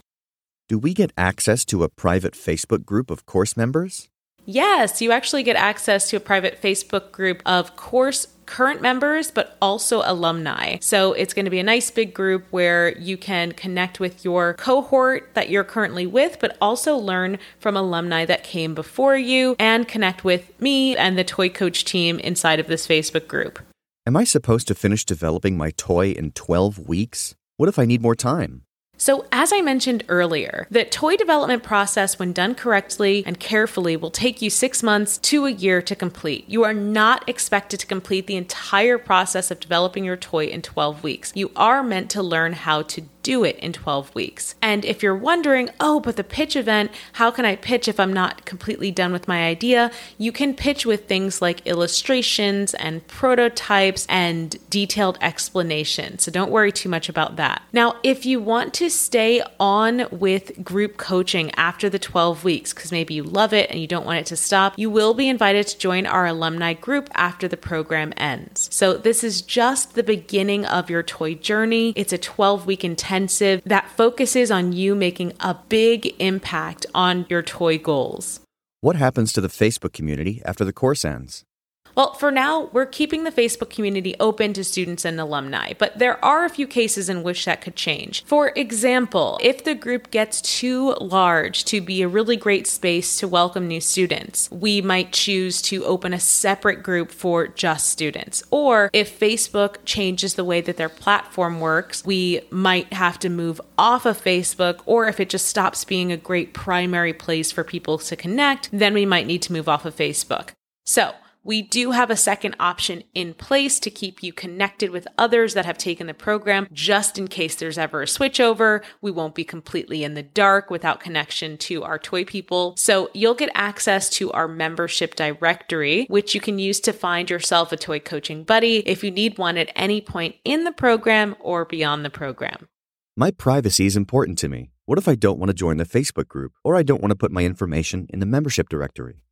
Do 0.68 0.78
we 0.78 0.94
get 0.94 1.12
access 1.18 1.66
to 1.66 1.82
a 1.82 1.90
private 1.90 2.32
Facebook 2.32 2.86
group 2.86 3.10
of 3.10 3.26
course 3.26 3.58
members? 3.58 4.08
Yes, 4.44 5.00
you 5.00 5.12
actually 5.12 5.42
get 5.42 5.56
access 5.56 6.10
to 6.10 6.16
a 6.16 6.20
private 6.20 6.60
Facebook 6.60 7.12
group 7.12 7.42
of 7.46 7.76
course 7.76 8.26
current 8.46 8.82
members, 8.82 9.30
but 9.30 9.56
also 9.62 10.02
alumni. 10.04 10.76
So 10.80 11.14
it's 11.14 11.32
going 11.32 11.46
to 11.46 11.50
be 11.50 11.58
a 11.58 11.64
nice 11.64 11.90
big 11.90 12.12
group 12.12 12.44
where 12.50 12.96
you 12.98 13.16
can 13.16 13.52
connect 13.52 13.98
with 13.98 14.24
your 14.24 14.54
cohort 14.54 15.30
that 15.32 15.48
you're 15.48 15.64
currently 15.64 16.06
with, 16.06 16.38
but 16.38 16.56
also 16.60 16.96
learn 16.96 17.38
from 17.58 17.76
alumni 17.76 18.26
that 18.26 18.44
came 18.44 18.74
before 18.74 19.16
you 19.16 19.56
and 19.58 19.88
connect 19.88 20.22
with 20.22 20.60
me 20.60 20.96
and 20.96 21.16
the 21.16 21.24
Toy 21.24 21.48
Coach 21.48 21.86
team 21.86 22.18
inside 22.18 22.60
of 22.60 22.66
this 22.66 22.86
Facebook 22.86 23.26
group. 23.26 23.58
Am 24.06 24.16
I 24.16 24.24
supposed 24.24 24.68
to 24.68 24.74
finish 24.74 25.04
developing 25.04 25.56
my 25.56 25.70
toy 25.70 26.10
in 26.10 26.32
12 26.32 26.78
weeks? 26.88 27.34
What 27.56 27.68
if 27.68 27.78
I 27.78 27.84
need 27.84 28.02
more 28.02 28.16
time? 28.16 28.64
So, 29.02 29.26
as 29.32 29.52
I 29.52 29.62
mentioned 29.62 30.04
earlier, 30.08 30.68
the 30.70 30.84
toy 30.84 31.16
development 31.16 31.64
process, 31.64 32.20
when 32.20 32.32
done 32.32 32.54
correctly 32.54 33.24
and 33.26 33.40
carefully, 33.40 33.96
will 33.96 34.12
take 34.12 34.40
you 34.40 34.48
six 34.48 34.80
months 34.80 35.18
to 35.18 35.44
a 35.44 35.50
year 35.50 35.82
to 35.82 35.96
complete. 35.96 36.44
You 36.48 36.62
are 36.62 36.72
not 36.72 37.28
expected 37.28 37.80
to 37.80 37.86
complete 37.88 38.28
the 38.28 38.36
entire 38.36 38.98
process 38.98 39.50
of 39.50 39.58
developing 39.58 40.04
your 40.04 40.16
toy 40.16 40.46
in 40.46 40.62
12 40.62 41.02
weeks. 41.02 41.32
You 41.34 41.50
are 41.56 41.82
meant 41.82 42.12
to 42.12 42.22
learn 42.22 42.52
how 42.52 42.82
to 42.82 43.02
do 43.22 43.44
it 43.44 43.56
in 43.58 43.72
12 43.72 44.14
weeks. 44.14 44.54
And 44.60 44.84
if 44.84 45.02
you're 45.02 45.16
wondering, 45.16 45.70
oh, 45.80 46.00
but 46.00 46.16
the 46.16 46.24
pitch 46.24 46.56
event, 46.56 46.90
how 47.14 47.30
can 47.30 47.44
I 47.44 47.56
pitch 47.56 47.88
if 47.88 48.00
I'm 48.00 48.12
not 48.12 48.44
completely 48.44 48.90
done 48.90 49.12
with 49.12 49.28
my 49.28 49.44
idea? 49.44 49.90
You 50.18 50.32
can 50.32 50.54
pitch 50.54 50.84
with 50.84 51.06
things 51.06 51.40
like 51.40 51.66
illustrations 51.66 52.74
and 52.74 53.06
prototypes 53.06 54.06
and 54.08 54.56
detailed 54.70 55.18
explanations. 55.20 56.24
So 56.24 56.30
don't 56.30 56.50
worry 56.50 56.72
too 56.72 56.88
much 56.88 57.08
about 57.08 57.36
that. 57.36 57.62
Now, 57.72 57.96
if 58.02 58.26
you 58.26 58.40
want 58.40 58.74
to 58.74 58.90
stay 58.90 59.42
on 59.58 60.06
with 60.10 60.62
group 60.64 60.96
coaching 60.96 61.50
after 61.56 61.88
the 61.88 61.98
12 61.98 62.44
weeks, 62.44 62.72
because 62.72 62.92
maybe 62.92 63.14
you 63.14 63.22
love 63.22 63.52
it 63.52 63.70
and 63.70 63.80
you 63.80 63.86
don't 63.86 64.06
want 64.06 64.18
it 64.18 64.26
to 64.26 64.36
stop, 64.36 64.78
you 64.78 64.90
will 64.90 65.14
be 65.14 65.28
invited 65.28 65.66
to 65.68 65.78
join 65.78 66.06
our 66.06 66.26
alumni 66.26 66.72
group 66.72 67.08
after 67.14 67.48
the 67.48 67.56
program 67.56 68.12
ends. 68.16 68.68
So 68.72 68.96
this 68.96 69.22
is 69.22 69.42
just 69.42 69.94
the 69.94 70.02
beginning 70.02 70.64
of 70.66 70.90
your 70.90 71.02
toy 71.02 71.34
journey. 71.34 71.92
It's 71.96 72.12
a 72.12 72.18
12 72.18 72.66
week 72.66 72.84
intensive 73.12 73.62
that 73.66 73.90
focuses 73.90 74.50
on 74.50 74.72
you 74.72 74.94
making 74.94 75.32
a 75.40 75.54
big 75.68 76.14
impact 76.18 76.86
on 76.94 77.26
your 77.28 77.42
toy 77.42 77.78
goals. 77.78 78.40
What 78.80 78.96
happens 78.96 79.32
to 79.34 79.40
the 79.40 79.48
Facebook 79.48 79.92
community 79.92 80.40
after 80.44 80.64
the 80.64 80.72
course 80.72 81.04
ends? 81.04 81.44
Well, 81.94 82.14
for 82.14 82.30
now, 82.30 82.70
we're 82.72 82.86
keeping 82.86 83.24
the 83.24 83.30
Facebook 83.30 83.68
community 83.68 84.14
open 84.18 84.54
to 84.54 84.64
students 84.64 85.04
and 85.04 85.20
alumni, 85.20 85.74
but 85.78 85.98
there 85.98 86.22
are 86.24 86.44
a 86.44 86.50
few 86.50 86.66
cases 86.66 87.10
in 87.10 87.22
which 87.22 87.44
that 87.44 87.60
could 87.60 87.76
change. 87.76 88.24
For 88.24 88.52
example, 88.56 89.38
if 89.42 89.64
the 89.64 89.74
group 89.74 90.10
gets 90.10 90.40
too 90.40 90.94
large 90.94 91.64
to 91.66 91.82
be 91.82 92.00
a 92.00 92.08
really 92.08 92.36
great 92.36 92.66
space 92.66 93.18
to 93.18 93.28
welcome 93.28 93.68
new 93.68 93.80
students, 93.80 94.50
we 94.50 94.80
might 94.80 95.12
choose 95.12 95.60
to 95.62 95.84
open 95.84 96.14
a 96.14 96.20
separate 96.20 96.82
group 96.82 97.10
for 97.10 97.46
just 97.46 97.90
students. 97.90 98.42
Or 98.50 98.88
if 98.94 99.18
Facebook 99.20 99.76
changes 99.84 100.34
the 100.34 100.44
way 100.44 100.62
that 100.62 100.78
their 100.78 100.88
platform 100.88 101.60
works, 101.60 102.04
we 102.06 102.40
might 102.50 102.92
have 102.94 103.18
to 103.18 103.28
move 103.28 103.60
off 103.76 104.06
of 104.06 104.22
Facebook, 104.22 104.80
or 104.86 105.08
if 105.08 105.20
it 105.20 105.28
just 105.28 105.46
stops 105.46 105.84
being 105.84 106.10
a 106.10 106.16
great 106.16 106.54
primary 106.54 107.12
place 107.12 107.52
for 107.52 107.64
people 107.64 107.98
to 107.98 108.16
connect, 108.16 108.70
then 108.72 108.94
we 108.94 109.04
might 109.04 109.26
need 109.26 109.42
to 109.42 109.52
move 109.52 109.68
off 109.68 109.84
of 109.84 109.94
Facebook. 109.94 110.50
So, 110.84 111.12
we 111.44 111.62
do 111.62 111.90
have 111.90 112.10
a 112.10 112.16
second 112.16 112.54
option 112.60 113.02
in 113.14 113.34
place 113.34 113.80
to 113.80 113.90
keep 113.90 114.22
you 114.22 114.32
connected 114.32 114.90
with 114.90 115.08
others 115.18 115.54
that 115.54 115.66
have 115.66 115.78
taken 115.78 116.06
the 116.06 116.14
program 116.14 116.68
just 116.72 117.18
in 117.18 117.26
case 117.26 117.56
there's 117.56 117.78
ever 117.78 118.02
a 118.02 118.06
switchover. 118.06 118.82
We 119.00 119.10
won't 119.10 119.34
be 119.34 119.44
completely 119.44 120.04
in 120.04 120.14
the 120.14 120.22
dark 120.22 120.70
without 120.70 121.00
connection 121.00 121.58
to 121.58 121.82
our 121.82 121.98
toy 121.98 122.24
people. 122.24 122.74
So 122.76 123.10
you'll 123.12 123.34
get 123.34 123.50
access 123.54 124.08
to 124.10 124.30
our 124.32 124.46
membership 124.46 125.16
directory, 125.16 126.06
which 126.08 126.34
you 126.34 126.40
can 126.40 126.58
use 126.58 126.80
to 126.80 126.92
find 126.92 127.28
yourself 127.28 127.72
a 127.72 127.76
toy 127.76 127.98
coaching 127.98 128.44
buddy 128.44 128.78
if 128.88 129.02
you 129.02 129.10
need 129.10 129.38
one 129.38 129.58
at 129.58 129.72
any 129.74 130.00
point 130.00 130.36
in 130.44 130.64
the 130.64 130.72
program 130.72 131.34
or 131.40 131.64
beyond 131.64 132.04
the 132.04 132.10
program. 132.10 132.68
My 133.16 133.30
privacy 133.30 133.86
is 133.86 133.96
important 133.96 134.38
to 134.38 134.48
me. 134.48 134.70
What 134.84 134.98
if 134.98 135.08
I 135.08 135.14
don't 135.14 135.38
want 135.38 135.50
to 135.50 135.54
join 135.54 135.76
the 135.76 135.84
Facebook 135.84 136.28
group 136.28 136.52
or 136.64 136.76
I 136.76 136.82
don't 136.82 137.02
want 137.02 137.10
to 137.10 137.16
put 137.16 137.32
my 137.32 137.44
information 137.44 138.06
in 138.10 138.20
the 138.20 138.26
membership 138.26 138.68
directory? 138.68 139.22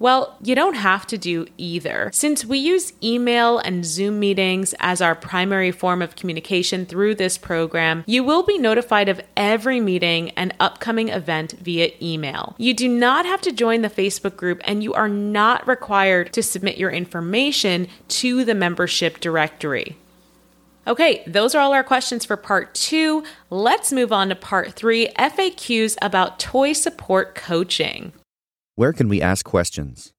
Well, 0.00 0.38
you 0.42 0.54
don't 0.54 0.76
have 0.76 1.06
to 1.08 1.18
do 1.18 1.46
either. 1.58 2.10
Since 2.14 2.46
we 2.46 2.56
use 2.56 2.94
email 3.02 3.58
and 3.58 3.84
Zoom 3.84 4.18
meetings 4.18 4.74
as 4.80 5.02
our 5.02 5.14
primary 5.14 5.70
form 5.70 6.00
of 6.00 6.16
communication 6.16 6.86
through 6.86 7.16
this 7.16 7.36
program, 7.36 8.02
you 8.06 8.24
will 8.24 8.42
be 8.42 8.56
notified 8.56 9.10
of 9.10 9.20
every 9.36 9.78
meeting 9.78 10.30
and 10.30 10.54
upcoming 10.58 11.10
event 11.10 11.52
via 11.60 11.90
email. 12.00 12.54
You 12.56 12.72
do 12.72 12.88
not 12.88 13.26
have 13.26 13.42
to 13.42 13.52
join 13.52 13.82
the 13.82 13.90
Facebook 13.90 14.36
group 14.36 14.62
and 14.64 14.82
you 14.82 14.94
are 14.94 15.08
not 15.08 15.68
required 15.68 16.32
to 16.32 16.42
submit 16.42 16.78
your 16.78 16.90
information 16.90 17.86
to 18.08 18.42
the 18.42 18.54
membership 18.54 19.20
directory. 19.20 19.98
Okay, 20.86 21.22
those 21.26 21.54
are 21.54 21.60
all 21.60 21.74
our 21.74 21.84
questions 21.84 22.24
for 22.24 22.38
part 22.38 22.74
two. 22.74 23.22
Let's 23.50 23.92
move 23.92 24.12
on 24.12 24.30
to 24.30 24.34
part 24.34 24.72
three 24.72 25.08
FAQs 25.18 25.98
about 26.00 26.40
toy 26.40 26.72
support 26.72 27.34
coaching. 27.34 28.14
Where 28.76 28.92
can 28.92 29.08
we 29.08 29.20
ask 29.20 29.44
questions? 29.44 30.12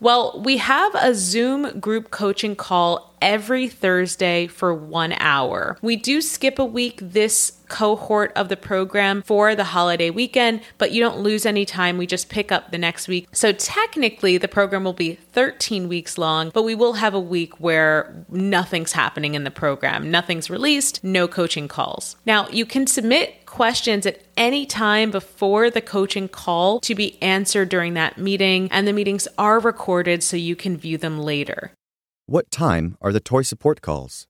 Well, 0.00 0.40
we 0.42 0.56
have 0.56 0.94
a 0.94 1.14
Zoom 1.14 1.78
group 1.78 2.10
coaching 2.10 2.56
call 2.56 3.10
every 3.20 3.68
Thursday 3.68 4.46
for 4.46 4.74
one 4.74 5.12
hour. 5.18 5.76
We 5.82 5.96
do 5.96 6.22
skip 6.22 6.58
a 6.58 6.64
week 6.64 6.98
this 7.02 7.58
cohort 7.68 8.32
of 8.34 8.48
the 8.48 8.56
program 8.56 9.22
for 9.22 9.54
the 9.54 9.64
holiday 9.64 10.10
weekend, 10.10 10.62
but 10.78 10.90
you 10.90 11.02
don't 11.02 11.20
lose 11.20 11.46
any 11.46 11.64
time. 11.64 11.98
We 11.98 12.06
just 12.06 12.28
pick 12.28 12.50
up 12.50 12.70
the 12.70 12.78
next 12.78 13.08
week. 13.08 13.28
So 13.32 13.52
technically, 13.52 14.38
the 14.38 14.48
program 14.48 14.84
will 14.84 14.92
be 14.92 15.14
13 15.14 15.88
weeks 15.88 16.18
long, 16.18 16.50
but 16.52 16.62
we 16.62 16.74
will 16.74 16.94
have 16.94 17.14
a 17.14 17.20
week 17.20 17.60
where 17.60 18.24
nothing's 18.28 18.92
happening 18.92 19.34
in 19.34 19.44
the 19.44 19.50
program. 19.50 20.10
Nothing's 20.10 20.50
released, 20.50 21.04
no 21.04 21.28
coaching 21.28 21.68
calls. 21.68 22.16
Now, 22.26 22.48
you 22.48 22.66
can 22.66 22.86
submit 22.86 23.39
questions 23.50 24.06
at 24.06 24.22
any 24.36 24.64
time 24.64 25.10
before 25.10 25.70
the 25.70 25.80
coaching 25.80 26.28
call 26.28 26.80
to 26.80 26.94
be 26.94 27.20
answered 27.20 27.68
during 27.68 27.94
that 27.94 28.16
meeting, 28.16 28.68
and 28.70 28.86
the 28.86 28.92
meetings 28.92 29.26
are 29.36 29.58
recorded 29.58 30.22
so 30.22 30.36
you 30.36 30.54
can 30.54 30.76
view 30.76 30.96
them 30.96 31.18
later. 31.18 31.72
What 32.26 32.50
time 32.52 32.96
are 33.02 33.12
the 33.12 33.20
toy 33.20 33.42
support 33.42 33.82
calls? 33.82 34.28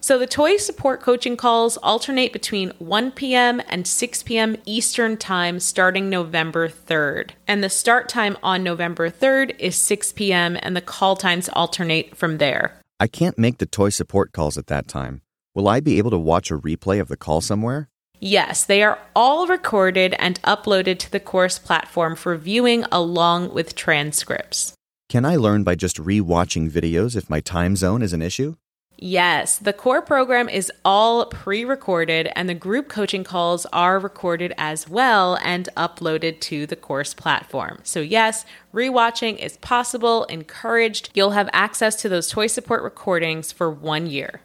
So 0.00 0.18
the 0.18 0.26
toy 0.26 0.56
support 0.56 1.00
coaching 1.00 1.36
calls 1.36 1.76
alternate 1.78 2.32
between 2.32 2.72
1 2.78 3.12
p.m. 3.12 3.60
and 3.68 3.86
6 3.86 4.22
p.m. 4.22 4.56
Eastern 4.64 5.16
Time 5.16 5.60
starting 5.60 6.08
November 6.08 6.68
3rd. 6.68 7.30
And 7.46 7.62
the 7.62 7.70
start 7.70 8.08
time 8.08 8.36
on 8.42 8.62
November 8.62 9.10
3rd 9.10 9.58
is 9.58 9.76
6 9.76 10.12
p.m. 10.12 10.56
and 10.62 10.74
the 10.74 10.80
call 10.80 11.16
times 11.16 11.48
alternate 11.50 12.16
from 12.16 12.38
there. 12.38 12.80
I 12.98 13.06
can't 13.06 13.38
make 13.38 13.58
the 13.58 13.66
toy 13.66 13.90
support 13.90 14.32
calls 14.32 14.56
at 14.56 14.68
that 14.68 14.88
time. 14.88 15.20
Will 15.54 15.68
I 15.68 15.80
be 15.80 15.98
able 15.98 16.10
to 16.10 16.18
watch 16.18 16.50
a 16.50 16.58
replay 16.58 17.00
of 17.00 17.08
the 17.08 17.16
call 17.16 17.40
somewhere? 17.40 17.88
Yes, 18.20 18.64
they 18.64 18.82
are 18.82 18.98
all 19.14 19.46
recorded 19.46 20.14
and 20.18 20.40
uploaded 20.42 20.98
to 21.00 21.10
the 21.10 21.20
course 21.20 21.58
platform 21.58 22.16
for 22.16 22.36
viewing 22.36 22.84
along 22.90 23.52
with 23.52 23.74
transcripts. 23.74 24.72
Can 25.08 25.24
I 25.24 25.36
learn 25.36 25.62
by 25.62 25.74
just 25.74 25.98
re-watching 25.98 26.70
videos 26.70 27.14
if 27.14 27.30
my 27.30 27.40
time 27.40 27.76
zone 27.76 28.02
is 28.02 28.12
an 28.12 28.22
issue? 28.22 28.56
Yes, 28.98 29.58
the 29.58 29.74
core 29.74 30.00
program 30.00 30.48
is 30.48 30.72
all 30.82 31.26
pre 31.26 31.66
recorded, 31.66 32.30
and 32.34 32.48
the 32.48 32.54
group 32.54 32.88
coaching 32.88 33.24
calls 33.24 33.66
are 33.66 33.98
recorded 33.98 34.54
as 34.56 34.88
well 34.88 35.38
and 35.44 35.68
uploaded 35.76 36.40
to 36.40 36.66
the 36.66 36.76
course 36.76 37.12
platform. 37.12 37.80
So, 37.82 38.00
yes, 38.00 38.46
rewatching 38.72 39.36
is 39.38 39.58
possible, 39.58 40.24
encouraged. 40.24 41.10
You'll 41.12 41.32
have 41.32 41.50
access 41.52 41.94
to 41.96 42.08
those 42.08 42.30
toy 42.30 42.46
support 42.46 42.82
recordings 42.82 43.52
for 43.52 43.70
one 43.70 44.06
year. 44.06 44.40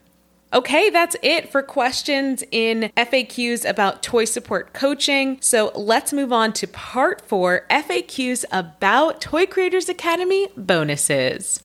Okay, 0.54 0.90
that's 0.90 1.16
it 1.24 1.50
for 1.50 1.64
questions 1.64 2.44
in 2.52 2.92
FAQs 2.98 3.68
about 3.68 4.04
toy 4.04 4.26
support 4.26 4.74
coaching. 4.74 5.38
So 5.40 5.72
let's 5.76 6.12
move 6.12 6.34
on 6.34 6.52
to 6.54 6.68
part 6.68 7.22
four 7.22 7.66
FAQs 7.70 8.44
about 8.52 9.22
Toy 9.22 9.46
Creators 9.46 9.88
Academy 9.88 10.50
bonuses. 10.58 11.64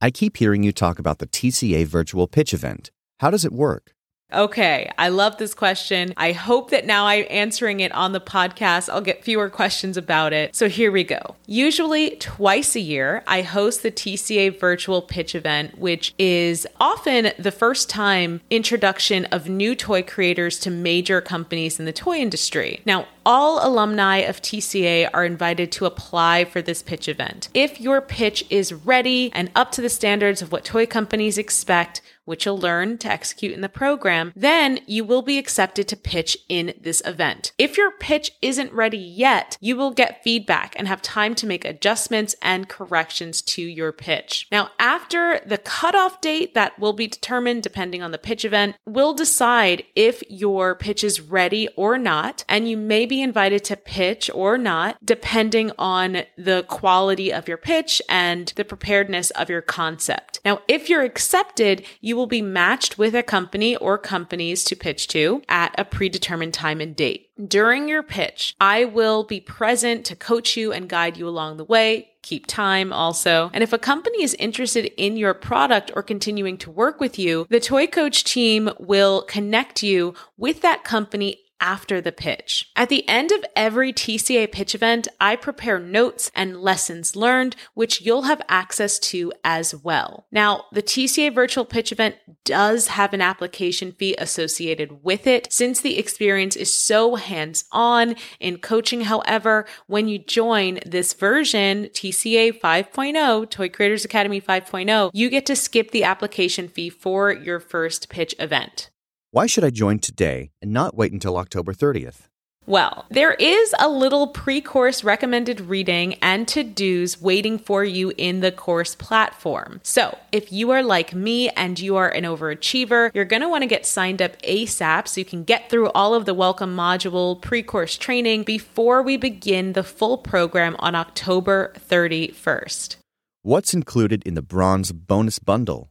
I 0.00 0.10
keep 0.10 0.36
hearing 0.36 0.64
you 0.64 0.72
talk 0.72 0.98
about 0.98 1.18
the 1.18 1.28
TCA 1.28 1.86
virtual 1.86 2.26
pitch 2.26 2.52
event. 2.52 2.90
How 3.20 3.30
does 3.30 3.44
it 3.44 3.52
work? 3.52 3.95
Okay, 4.32 4.90
I 4.98 5.08
love 5.08 5.36
this 5.36 5.54
question. 5.54 6.12
I 6.16 6.32
hope 6.32 6.70
that 6.70 6.84
now 6.84 7.06
I'm 7.06 7.26
answering 7.30 7.78
it 7.78 7.92
on 7.92 8.10
the 8.10 8.20
podcast, 8.20 8.88
I'll 8.88 9.00
get 9.00 9.22
fewer 9.22 9.48
questions 9.48 9.96
about 9.96 10.32
it. 10.32 10.56
So 10.56 10.68
here 10.68 10.90
we 10.90 11.04
go. 11.04 11.36
Usually, 11.46 12.16
twice 12.16 12.74
a 12.74 12.80
year, 12.80 13.22
I 13.28 13.42
host 13.42 13.84
the 13.84 13.92
TCA 13.92 14.58
virtual 14.58 15.00
pitch 15.00 15.36
event, 15.36 15.78
which 15.78 16.12
is 16.18 16.66
often 16.80 17.32
the 17.38 17.52
first 17.52 17.88
time 17.88 18.40
introduction 18.50 19.26
of 19.26 19.48
new 19.48 19.76
toy 19.76 20.02
creators 20.02 20.58
to 20.60 20.70
major 20.70 21.20
companies 21.20 21.78
in 21.78 21.84
the 21.84 21.92
toy 21.92 22.16
industry. 22.16 22.80
Now, 22.84 23.06
all 23.26 23.58
alumni 23.66 24.18
of 24.18 24.40
TCA 24.40 25.10
are 25.12 25.24
invited 25.24 25.72
to 25.72 25.84
apply 25.84 26.44
for 26.44 26.62
this 26.62 26.80
pitch 26.80 27.08
event. 27.08 27.48
If 27.52 27.80
your 27.80 28.00
pitch 28.00 28.46
is 28.48 28.72
ready 28.72 29.32
and 29.34 29.50
up 29.56 29.72
to 29.72 29.82
the 29.82 29.88
standards 29.88 30.40
of 30.40 30.52
what 30.52 30.64
toy 30.64 30.86
companies 30.86 31.36
expect, 31.36 32.00
which 32.26 32.44
you'll 32.44 32.58
learn 32.58 32.98
to 32.98 33.10
execute 33.10 33.52
in 33.52 33.62
the 33.62 33.68
program, 33.68 34.32
then 34.36 34.80
you 34.86 35.04
will 35.04 35.22
be 35.22 35.38
accepted 35.38 35.88
to 35.88 35.96
pitch 35.96 36.36
in 36.48 36.74
this 36.78 37.00
event. 37.06 37.52
If 37.56 37.78
your 37.78 37.92
pitch 37.92 38.32
isn't 38.42 38.72
ready 38.72 38.98
yet, 38.98 39.56
you 39.60 39.76
will 39.76 39.92
get 39.92 40.22
feedback 40.22 40.74
and 40.76 40.86
have 40.88 41.00
time 41.00 41.34
to 41.36 41.46
make 41.46 41.64
adjustments 41.64 42.34
and 42.42 42.68
corrections 42.68 43.40
to 43.42 43.62
your 43.62 43.92
pitch. 43.92 44.46
Now, 44.52 44.70
after 44.78 45.40
the 45.46 45.58
cutoff 45.58 46.20
date 46.20 46.54
that 46.54 46.78
will 46.78 46.92
be 46.92 47.06
determined 47.06 47.62
depending 47.62 48.02
on 48.02 48.10
the 48.10 48.18
pitch 48.18 48.44
event, 48.44 48.76
we'll 48.84 49.14
decide 49.14 49.84
if 49.94 50.22
your 50.28 50.74
pitch 50.74 51.04
is 51.04 51.20
ready 51.20 51.68
or 51.76 51.96
not, 51.96 52.44
and 52.48 52.68
you 52.68 52.76
may 52.76 53.06
be 53.06 53.15
be 53.16 53.22
invited 53.22 53.64
to 53.64 53.76
pitch 53.78 54.30
or 54.34 54.58
not, 54.58 54.98
depending 55.02 55.72
on 55.78 56.18
the 56.36 56.62
quality 56.68 57.32
of 57.32 57.48
your 57.48 57.56
pitch 57.56 58.02
and 58.10 58.52
the 58.56 58.64
preparedness 58.64 59.30
of 59.30 59.48
your 59.48 59.62
concept. 59.62 60.38
Now, 60.44 60.60
if 60.68 60.90
you're 60.90 61.02
accepted, 61.02 61.82
you 62.02 62.14
will 62.14 62.26
be 62.26 62.42
matched 62.42 62.98
with 62.98 63.14
a 63.14 63.22
company 63.22 63.74
or 63.76 63.96
companies 63.96 64.64
to 64.64 64.76
pitch 64.76 65.08
to 65.08 65.40
at 65.48 65.74
a 65.78 65.84
predetermined 65.86 66.52
time 66.52 66.82
and 66.82 66.94
date. 66.94 67.30
During 67.42 67.88
your 67.88 68.02
pitch, 68.02 68.54
I 68.60 68.84
will 68.84 69.24
be 69.24 69.40
present 69.40 70.04
to 70.06 70.16
coach 70.16 70.54
you 70.54 70.72
and 70.72 70.86
guide 70.88 71.16
you 71.16 71.26
along 71.26 71.56
the 71.56 71.64
way, 71.64 72.10
keep 72.22 72.46
time 72.46 72.92
also. 72.92 73.50
And 73.54 73.62
if 73.62 73.72
a 73.72 73.78
company 73.78 74.22
is 74.22 74.34
interested 74.34 74.92
in 75.00 75.16
your 75.16 75.32
product 75.32 75.90
or 75.94 76.02
continuing 76.02 76.58
to 76.58 76.70
work 76.70 77.00
with 77.00 77.18
you, 77.18 77.46
the 77.48 77.60
Toy 77.60 77.86
Coach 77.86 78.24
team 78.24 78.70
will 78.78 79.22
connect 79.22 79.82
you 79.82 80.14
with 80.36 80.60
that 80.62 80.84
company 80.84 81.38
after 81.60 82.00
the 82.00 82.12
pitch. 82.12 82.70
At 82.76 82.88
the 82.88 83.08
end 83.08 83.32
of 83.32 83.44
every 83.54 83.92
TCA 83.92 84.50
pitch 84.50 84.74
event, 84.74 85.08
I 85.20 85.36
prepare 85.36 85.78
notes 85.78 86.30
and 86.34 86.60
lessons 86.60 87.16
learned, 87.16 87.56
which 87.74 88.02
you'll 88.02 88.22
have 88.22 88.42
access 88.48 88.98
to 89.00 89.32
as 89.44 89.74
well. 89.74 90.26
Now, 90.30 90.64
the 90.72 90.82
TCA 90.82 91.34
virtual 91.34 91.64
pitch 91.64 91.92
event 91.92 92.16
does 92.44 92.88
have 92.88 93.12
an 93.12 93.20
application 93.20 93.92
fee 93.92 94.14
associated 94.18 95.02
with 95.02 95.26
it 95.26 95.52
since 95.52 95.80
the 95.80 95.98
experience 95.98 96.56
is 96.56 96.72
so 96.72 97.16
hands 97.16 97.64
on 97.72 98.16
in 98.40 98.58
coaching. 98.58 99.02
However, 99.02 99.66
when 99.86 100.08
you 100.08 100.18
join 100.18 100.80
this 100.84 101.12
version, 101.14 101.86
TCA 101.86 102.60
5.0, 102.60 103.50
Toy 103.50 103.68
Creators 103.68 104.04
Academy 104.04 104.40
5.0, 104.40 105.10
you 105.12 105.30
get 105.30 105.46
to 105.46 105.56
skip 105.56 105.90
the 105.90 106.04
application 106.04 106.68
fee 106.68 106.90
for 106.90 107.32
your 107.32 107.60
first 107.60 108.08
pitch 108.08 108.34
event. 108.38 108.90
Why 109.36 109.44
should 109.44 109.64
I 109.64 109.68
join 109.68 109.98
today 109.98 110.50
and 110.62 110.72
not 110.72 110.96
wait 110.96 111.12
until 111.12 111.36
October 111.36 111.74
30th? 111.74 112.28
Well, 112.64 113.04
there 113.10 113.34
is 113.34 113.74
a 113.78 113.86
little 113.86 114.28
pre 114.28 114.62
course 114.62 115.04
recommended 115.04 115.60
reading 115.60 116.14
and 116.22 116.48
to 116.48 116.64
dos 116.64 117.20
waiting 117.20 117.58
for 117.58 117.84
you 117.84 118.14
in 118.16 118.40
the 118.40 118.50
course 118.50 118.94
platform. 118.94 119.80
So, 119.82 120.16
if 120.32 120.50
you 120.50 120.70
are 120.70 120.82
like 120.82 121.14
me 121.14 121.50
and 121.50 121.78
you 121.78 121.96
are 121.96 122.08
an 122.08 122.24
overachiever, 122.24 123.10
you're 123.12 123.26
going 123.26 123.42
to 123.42 123.48
want 123.50 123.60
to 123.60 123.66
get 123.68 123.84
signed 123.84 124.22
up 124.22 124.40
ASAP 124.40 125.06
so 125.06 125.20
you 125.20 125.26
can 125.26 125.44
get 125.44 125.68
through 125.68 125.90
all 125.90 126.14
of 126.14 126.24
the 126.24 126.32
welcome 126.32 126.74
module 126.74 127.38
pre 127.38 127.62
course 127.62 127.98
training 127.98 128.44
before 128.44 129.02
we 129.02 129.18
begin 129.18 129.74
the 129.74 129.84
full 129.84 130.16
program 130.16 130.76
on 130.78 130.94
October 130.94 131.74
31st. 131.90 132.96
What's 133.42 133.74
included 133.74 134.22
in 134.24 134.32
the 134.32 134.40
bronze 134.40 134.92
bonus 134.92 135.38
bundle? 135.38 135.90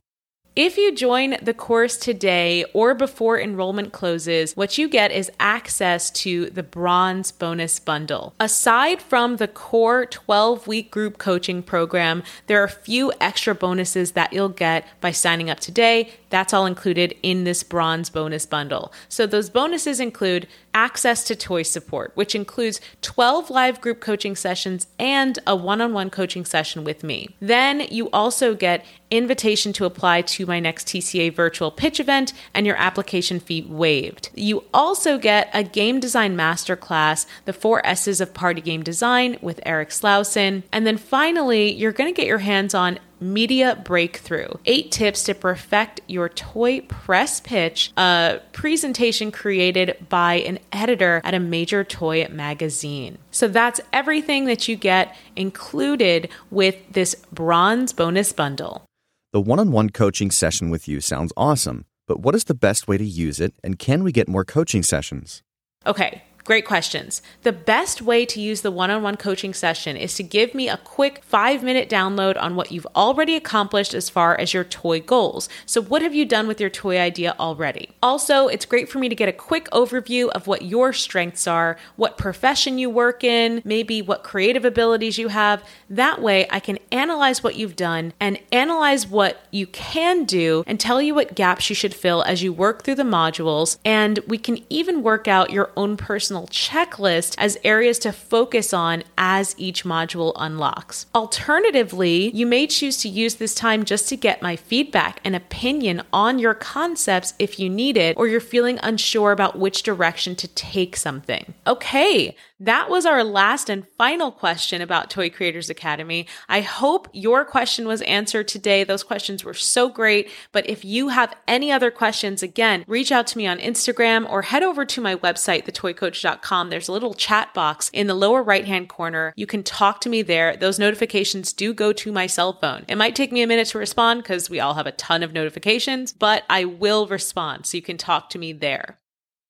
If 0.56 0.78
you 0.78 0.96
join 0.96 1.36
the 1.42 1.54
course 1.54 1.98
today 1.98 2.64
or 2.74 2.96
before 2.96 3.38
enrollment 3.38 3.92
closes, 3.92 4.56
what 4.56 4.78
you 4.78 4.88
get 4.88 5.12
is 5.12 5.30
access 5.38 6.10
to 6.12 6.50
the 6.50 6.64
Bronze 6.64 7.34
Bonus 7.34 7.78
Bundle. 7.78 8.34
Aside 8.40 9.02
from 9.02 9.36
the 9.36 9.50
core 9.50 10.06
12 10.06 10.66
week 10.66 10.92
group 10.92 11.18
coaching 11.18 11.62
program, 11.62 12.24
there 12.48 12.62
are 12.62 12.66
a 12.66 12.70
few 12.70 13.12
extra 13.20 13.54
bonuses 13.54 14.14
that 14.14 14.32
you'll 14.32 14.48
get 14.48 14.88
by 15.02 15.12
signing 15.12 15.50
up 15.50 15.60
today. 15.60 16.12
That's 16.36 16.54
all 16.54 16.66
included 16.66 17.16
in 17.24 17.46
this 17.46 17.64
Bronze 17.64 18.10
Bonus 18.10 18.46
Bundle. 18.46 18.92
So, 19.08 19.26
those 19.26 19.50
bonuses 19.50 20.02
include 20.02 20.50
access 20.74 21.24
to 21.24 21.34
toy 21.34 21.64
support, 21.64 22.12
which 22.16 22.36
includes 22.36 22.82
12 23.02 23.50
live 23.50 23.80
group 23.80 24.02
coaching 24.02 24.36
sessions 24.36 24.86
and 25.00 25.40
a 25.48 25.56
one 25.56 25.80
on 25.80 25.94
one 25.94 26.10
coaching 26.10 26.44
session 26.44 26.84
with 26.84 27.06
me. 27.06 27.30
Then 27.40 27.88
you 27.90 28.10
also 28.12 28.54
get 28.54 28.86
invitation 29.10 29.72
to 29.74 29.86
apply 29.86 30.24
to 30.24 30.46
my 30.46 30.60
next 30.60 30.88
TCA 30.88 31.34
virtual 31.34 31.72
pitch 31.72 32.02
event 32.02 32.34
and 32.54 32.66
your 32.66 32.76
application 32.76 33.40
fee 33.40 33.62
waived. 33.62 34.30
You 34.36 34.66
also 34.74 35.18
get 35.18 35.50
a 35.54 35.64
game 35.64 36.02
design 36.02 36.36
masterclass, 36.36 37.26
the 37.46 37.54
four 37.54 37.86
S's 37.86 38.20
of 38.20 38.34
party 38.34 38.60
game 38.60 38.84
design 38.84 39.38
with 39.42 39.62
Eric 39.66 39.90
Slauson. 39.90 40.64
And 40.74 40.86
then 40.86 40.98
finally, 40.98 41.72
you're 41.72 41.94
going 41.94 42.14
to 42.14 42.18
get 42.18 42.28
your 42.28 42.40
hands 42.40 42.74
on 42.74 43.00
Media 43.20 43.82
Breakthrough 43.84 44.50
Eight 44.66 44.92
Tips 44.92 45.24
to 45.24 45.34
Perfect 45.34 46.02
Your 46.08 46.30
Toy 46.30 46.82
Press 46.82 47.40
Pitch, 47.40 47.92
a 47.98 48.40
presentation 48.52 49.32
created 49.32 49.98
by 50.10 50.36
an 50.36 50.60
editor 50.72 51.22
at 51.24 51.34
a 51.34 51.40
major 51.40 51.84
toy 51.84 52.28
magazine. 52.30 53.18
So 53.32 53.48
that's 53.48 53.82
everything 53.94 54.46
that 54.46 54.68
you 54.68 54.76
get 54.76 55.16
included 55.36 56.30
with 56.52 56.76
this 56.92 57.16
bronze 57.32 57.94
bonus 57.94 58.34
bundle. 58.34 58.86
The 59.34 59.42
one 59.42 59.60
on 59.60 59.72
one 59.72 59.90
coaching 59.90 60.32
session 60.32 60.70
with 60.70 60.88
you 60.88 61.02
sounds 61.02 61.34
awesome, 61.36 61.86
but 62.08 62.20
what 62.20 62.36
is 62.36 62.46
the 62.46 62.54
best 62.54 62.88
way 62.88 62.98
to 62.98 63.06
use 63.06 63.40
it, 63.40 63.54
and 63.64 63.78
can 63.78 64.04
we 64.04 64.12
get 64.12 64.28
more 64.28 64.46
coaching 64.46 64.84
sessions? 64.84 65.42
Okay, 65.86 66.24
Great 66.46 66.64
questions. 66.64 67.24
The 67.42 67.52
best 67.52 68.04
way 68.04 68.24
to 68.28 68.40
use 68.40 68.62
the 68.62 68.70
one 68.70 68.92
on 68.92 69.02
one 69.02 69.18
coaching 69.18 69.52
session 69.52 69.98
is 69.98 70.14
to 70.14 70.22
give 70.22 70.54
me 70.54 70.70
a 70.70 70.78
quick 70.78 71.24
five 71.24 71.64
minute 71.64 71.90
download 71.90 72.40
on 72.40 72.56
what 72.56 72.72
you've 72.72 72.86
already 72.96 73.36
accomplished 73.36 73.96
as 73.96 74.12
far 74.12 74.40
as 74.40 74.54
your 74.54 74.64
toy 74.64 75.00
goals. 75.00 75.50
So, 75.66 75.82
what 75.82 76.04
have 76.04 76.14
you 76.14 76.24
done 76.24 76.48
with 76.48 76.62
your 76.62 76.70
toy 76.70 77.00
idea 77.00 77.36
already? 77.40 77.90
Also, 78.04 78.48
it's 78.48 78.68
great 78.68 78.90
for 78.90 79.00
me 79.00 79.10
to 79.10 79.16
get 79.16 79.28
a 79.28 79.34
quick 79.34 79.68
overview 79.72 80.30
of 80.30 80.46
what 80.46 80.62
your 80.62 80.94
strengths 80.94 81.48
are, 81.48 81.78
what 81.96 82.16
profession 82.16 82.78
you 82.78 82.92
work 82.92 83.24
in, 83.24 83.64
maybe 83.66 84.04
what 84.04 84.22
creative 84.22 84.66
abilities 84.66 85.18
you 85.18 85.30
have. 85.30 85.68
That 85.90 86.22
way, 86.22 86.46
I 86.52 86.60
can 86.60 86.78
analyze 86.92 87.42
what 87.42 87.56
you've 87.56 87.76
done 87.76 88.14
and 88.20 88.38
analyze 88.52 89.08
what 89.08 89.44
you 89.50 89.66
can 89.66 90.26
do 90.26 90.64
and 90.68 90.80
tell 90.80 91.02
you 91.02 91.16
what 91.16 91.34
gaps 91.34 91.72
you 91.72 91.76
should 91.76 91.96
fill 91.96 92.22
as 92.22 92.44
you 92.44 92.54
work 92.54 92.84
through 92.84 92.96
the 92.96 93.02
modules. 93.02 93.80
And 93.84 94.20
we 94.28 94.38
can 94.38 94.64
even 94.70 95.02
work 95.02 95.28
out 95.28 95.50
your 95.50 95.72
own 95.76 95.98
personal 95.98 96.35
personal 96.36 96.48
checklist 96.48 97.36
as 97.38 97.58
areas 97.64 97.98
to 98.00 98.12
focus 98.12 98.74
on 98.74 99.04
as 99.18 99.56
each 99.58 99.86
module 99.86 100.34
unlocks. 100.36 101.06
Alternatively, 101.16 102.30
you 102.32 102.46
may 102.46 102.68
choose 102.68 102.98
to 102.98 103.10
use 103.10 103.36
this 103.36 103.56
time 103.56 103.86
just 103.86 104.10
to 104.10 104.18
get 104.18 104.42
my 104.42 104.56
feedback 104.56 105.22
and 105.24 105.36
opinion 105.36 106.02
on 106.12 106.38
your 106.38 106.54
concepts 106.54 107.34
if 107.40 107.60
you 107.60 107.70
need 107.70 107.96
it, 107.96 108.18
or 108.18 108.28
you're 108.28 108.42
feeling 108.42 108.80
unsure 108.84 109.32
about 109.32 109.58
which 109.58 109.84
direction 109.84 110.36
to 110.36 110.48
take 110.50 110.98
something. 110.98 111.54
Okay, 111.66 112.36
that 112.60 112.90
was 112.90 113.06
our 113.06 113.24
last 113.24 113.70
and 113.70 113.86
final 113.98 114.32
question 114.32 114.82
about 114.82 115.10
Toy 115.10 115.30
Creators 115.30 115.70
Academy. 115.70 116.26
I 116.48 116.62
hope 116.62 117.10
your 117.12 117.44
question 117.44 117.86
was 117.86 118.02
answered 118.04 118.48
today. 118.48 118.84
Those 118.84 119.04
questions 119.04 119.44
were 119.44 119.54
so 119.54 119.90
great. 119.90 120.30
But 120.52 120.70
if 120.70 120.86
you 120.86 121.10
have 121.10 121.36
any 121.48 121.72
other 121.72 121.92
questions, 121.92 122.42
again, 122.42 122.86
reach 122.88 123.12
out 123.12 123.28
to 123.28 123.38
me 123.38 123.46
on 123.46 123.60
Instagram 123.60 124.30
or 124.30 124.44
head 124.44 124.64
over 124.64 124.86
to 124.86 125.02
my 125.02 125.16
website, 125.16 125.66
thetoycoach.com. 125.66 126.25
There's 126.70 126.88
a 126.88 126.92
little 126.92 127.14
chat 127.14 127.54
box 127.54 127.90
in 127.94 128.08
the 128.08 128.14
lower 128.14 128.42
right 128.44 128.66
hand 128.66 128.90
corner. 128.90 129.34
You 129.36 129.46
can 129.46 129.64
talk 129.64 130.02
to 130.02 130.10
me 130.10 130.22
there. 130.22 130.58
Those 130.58 130.80
notifications 130.80 131.54
do 131.54 131.74
go 131.74 131.94
to 131.94 132.12
my 132.12 132.28
cell 132.28 132.54
phone. 132.54 132.86
It 132.88 132.98
might 132.98 133.16
take 133.16 133.32
me 133.32 133.42
a 133.42 133.48
minute 133.48 133.68
to 133.70 133.78
respond 133.78 134.24
because 134.24 134.50
we 134.50 134.60
all 134.60 134.74
have 134.74 134.88
a 134.88 134.92
ton 134.92 135.24
of 135.24 135.34
notifications, 135.34 136.14
but 136.14 136.44
I 136.50 136.66
will 136.66 137.08
respond. 137.08 137.66
So 137.66 137.78
you 137.78 137.82
can 137.84 137.98
talk 137.98 138.30
to 138.32 138.40
me 138.40 138.54
there. 138.54 139.00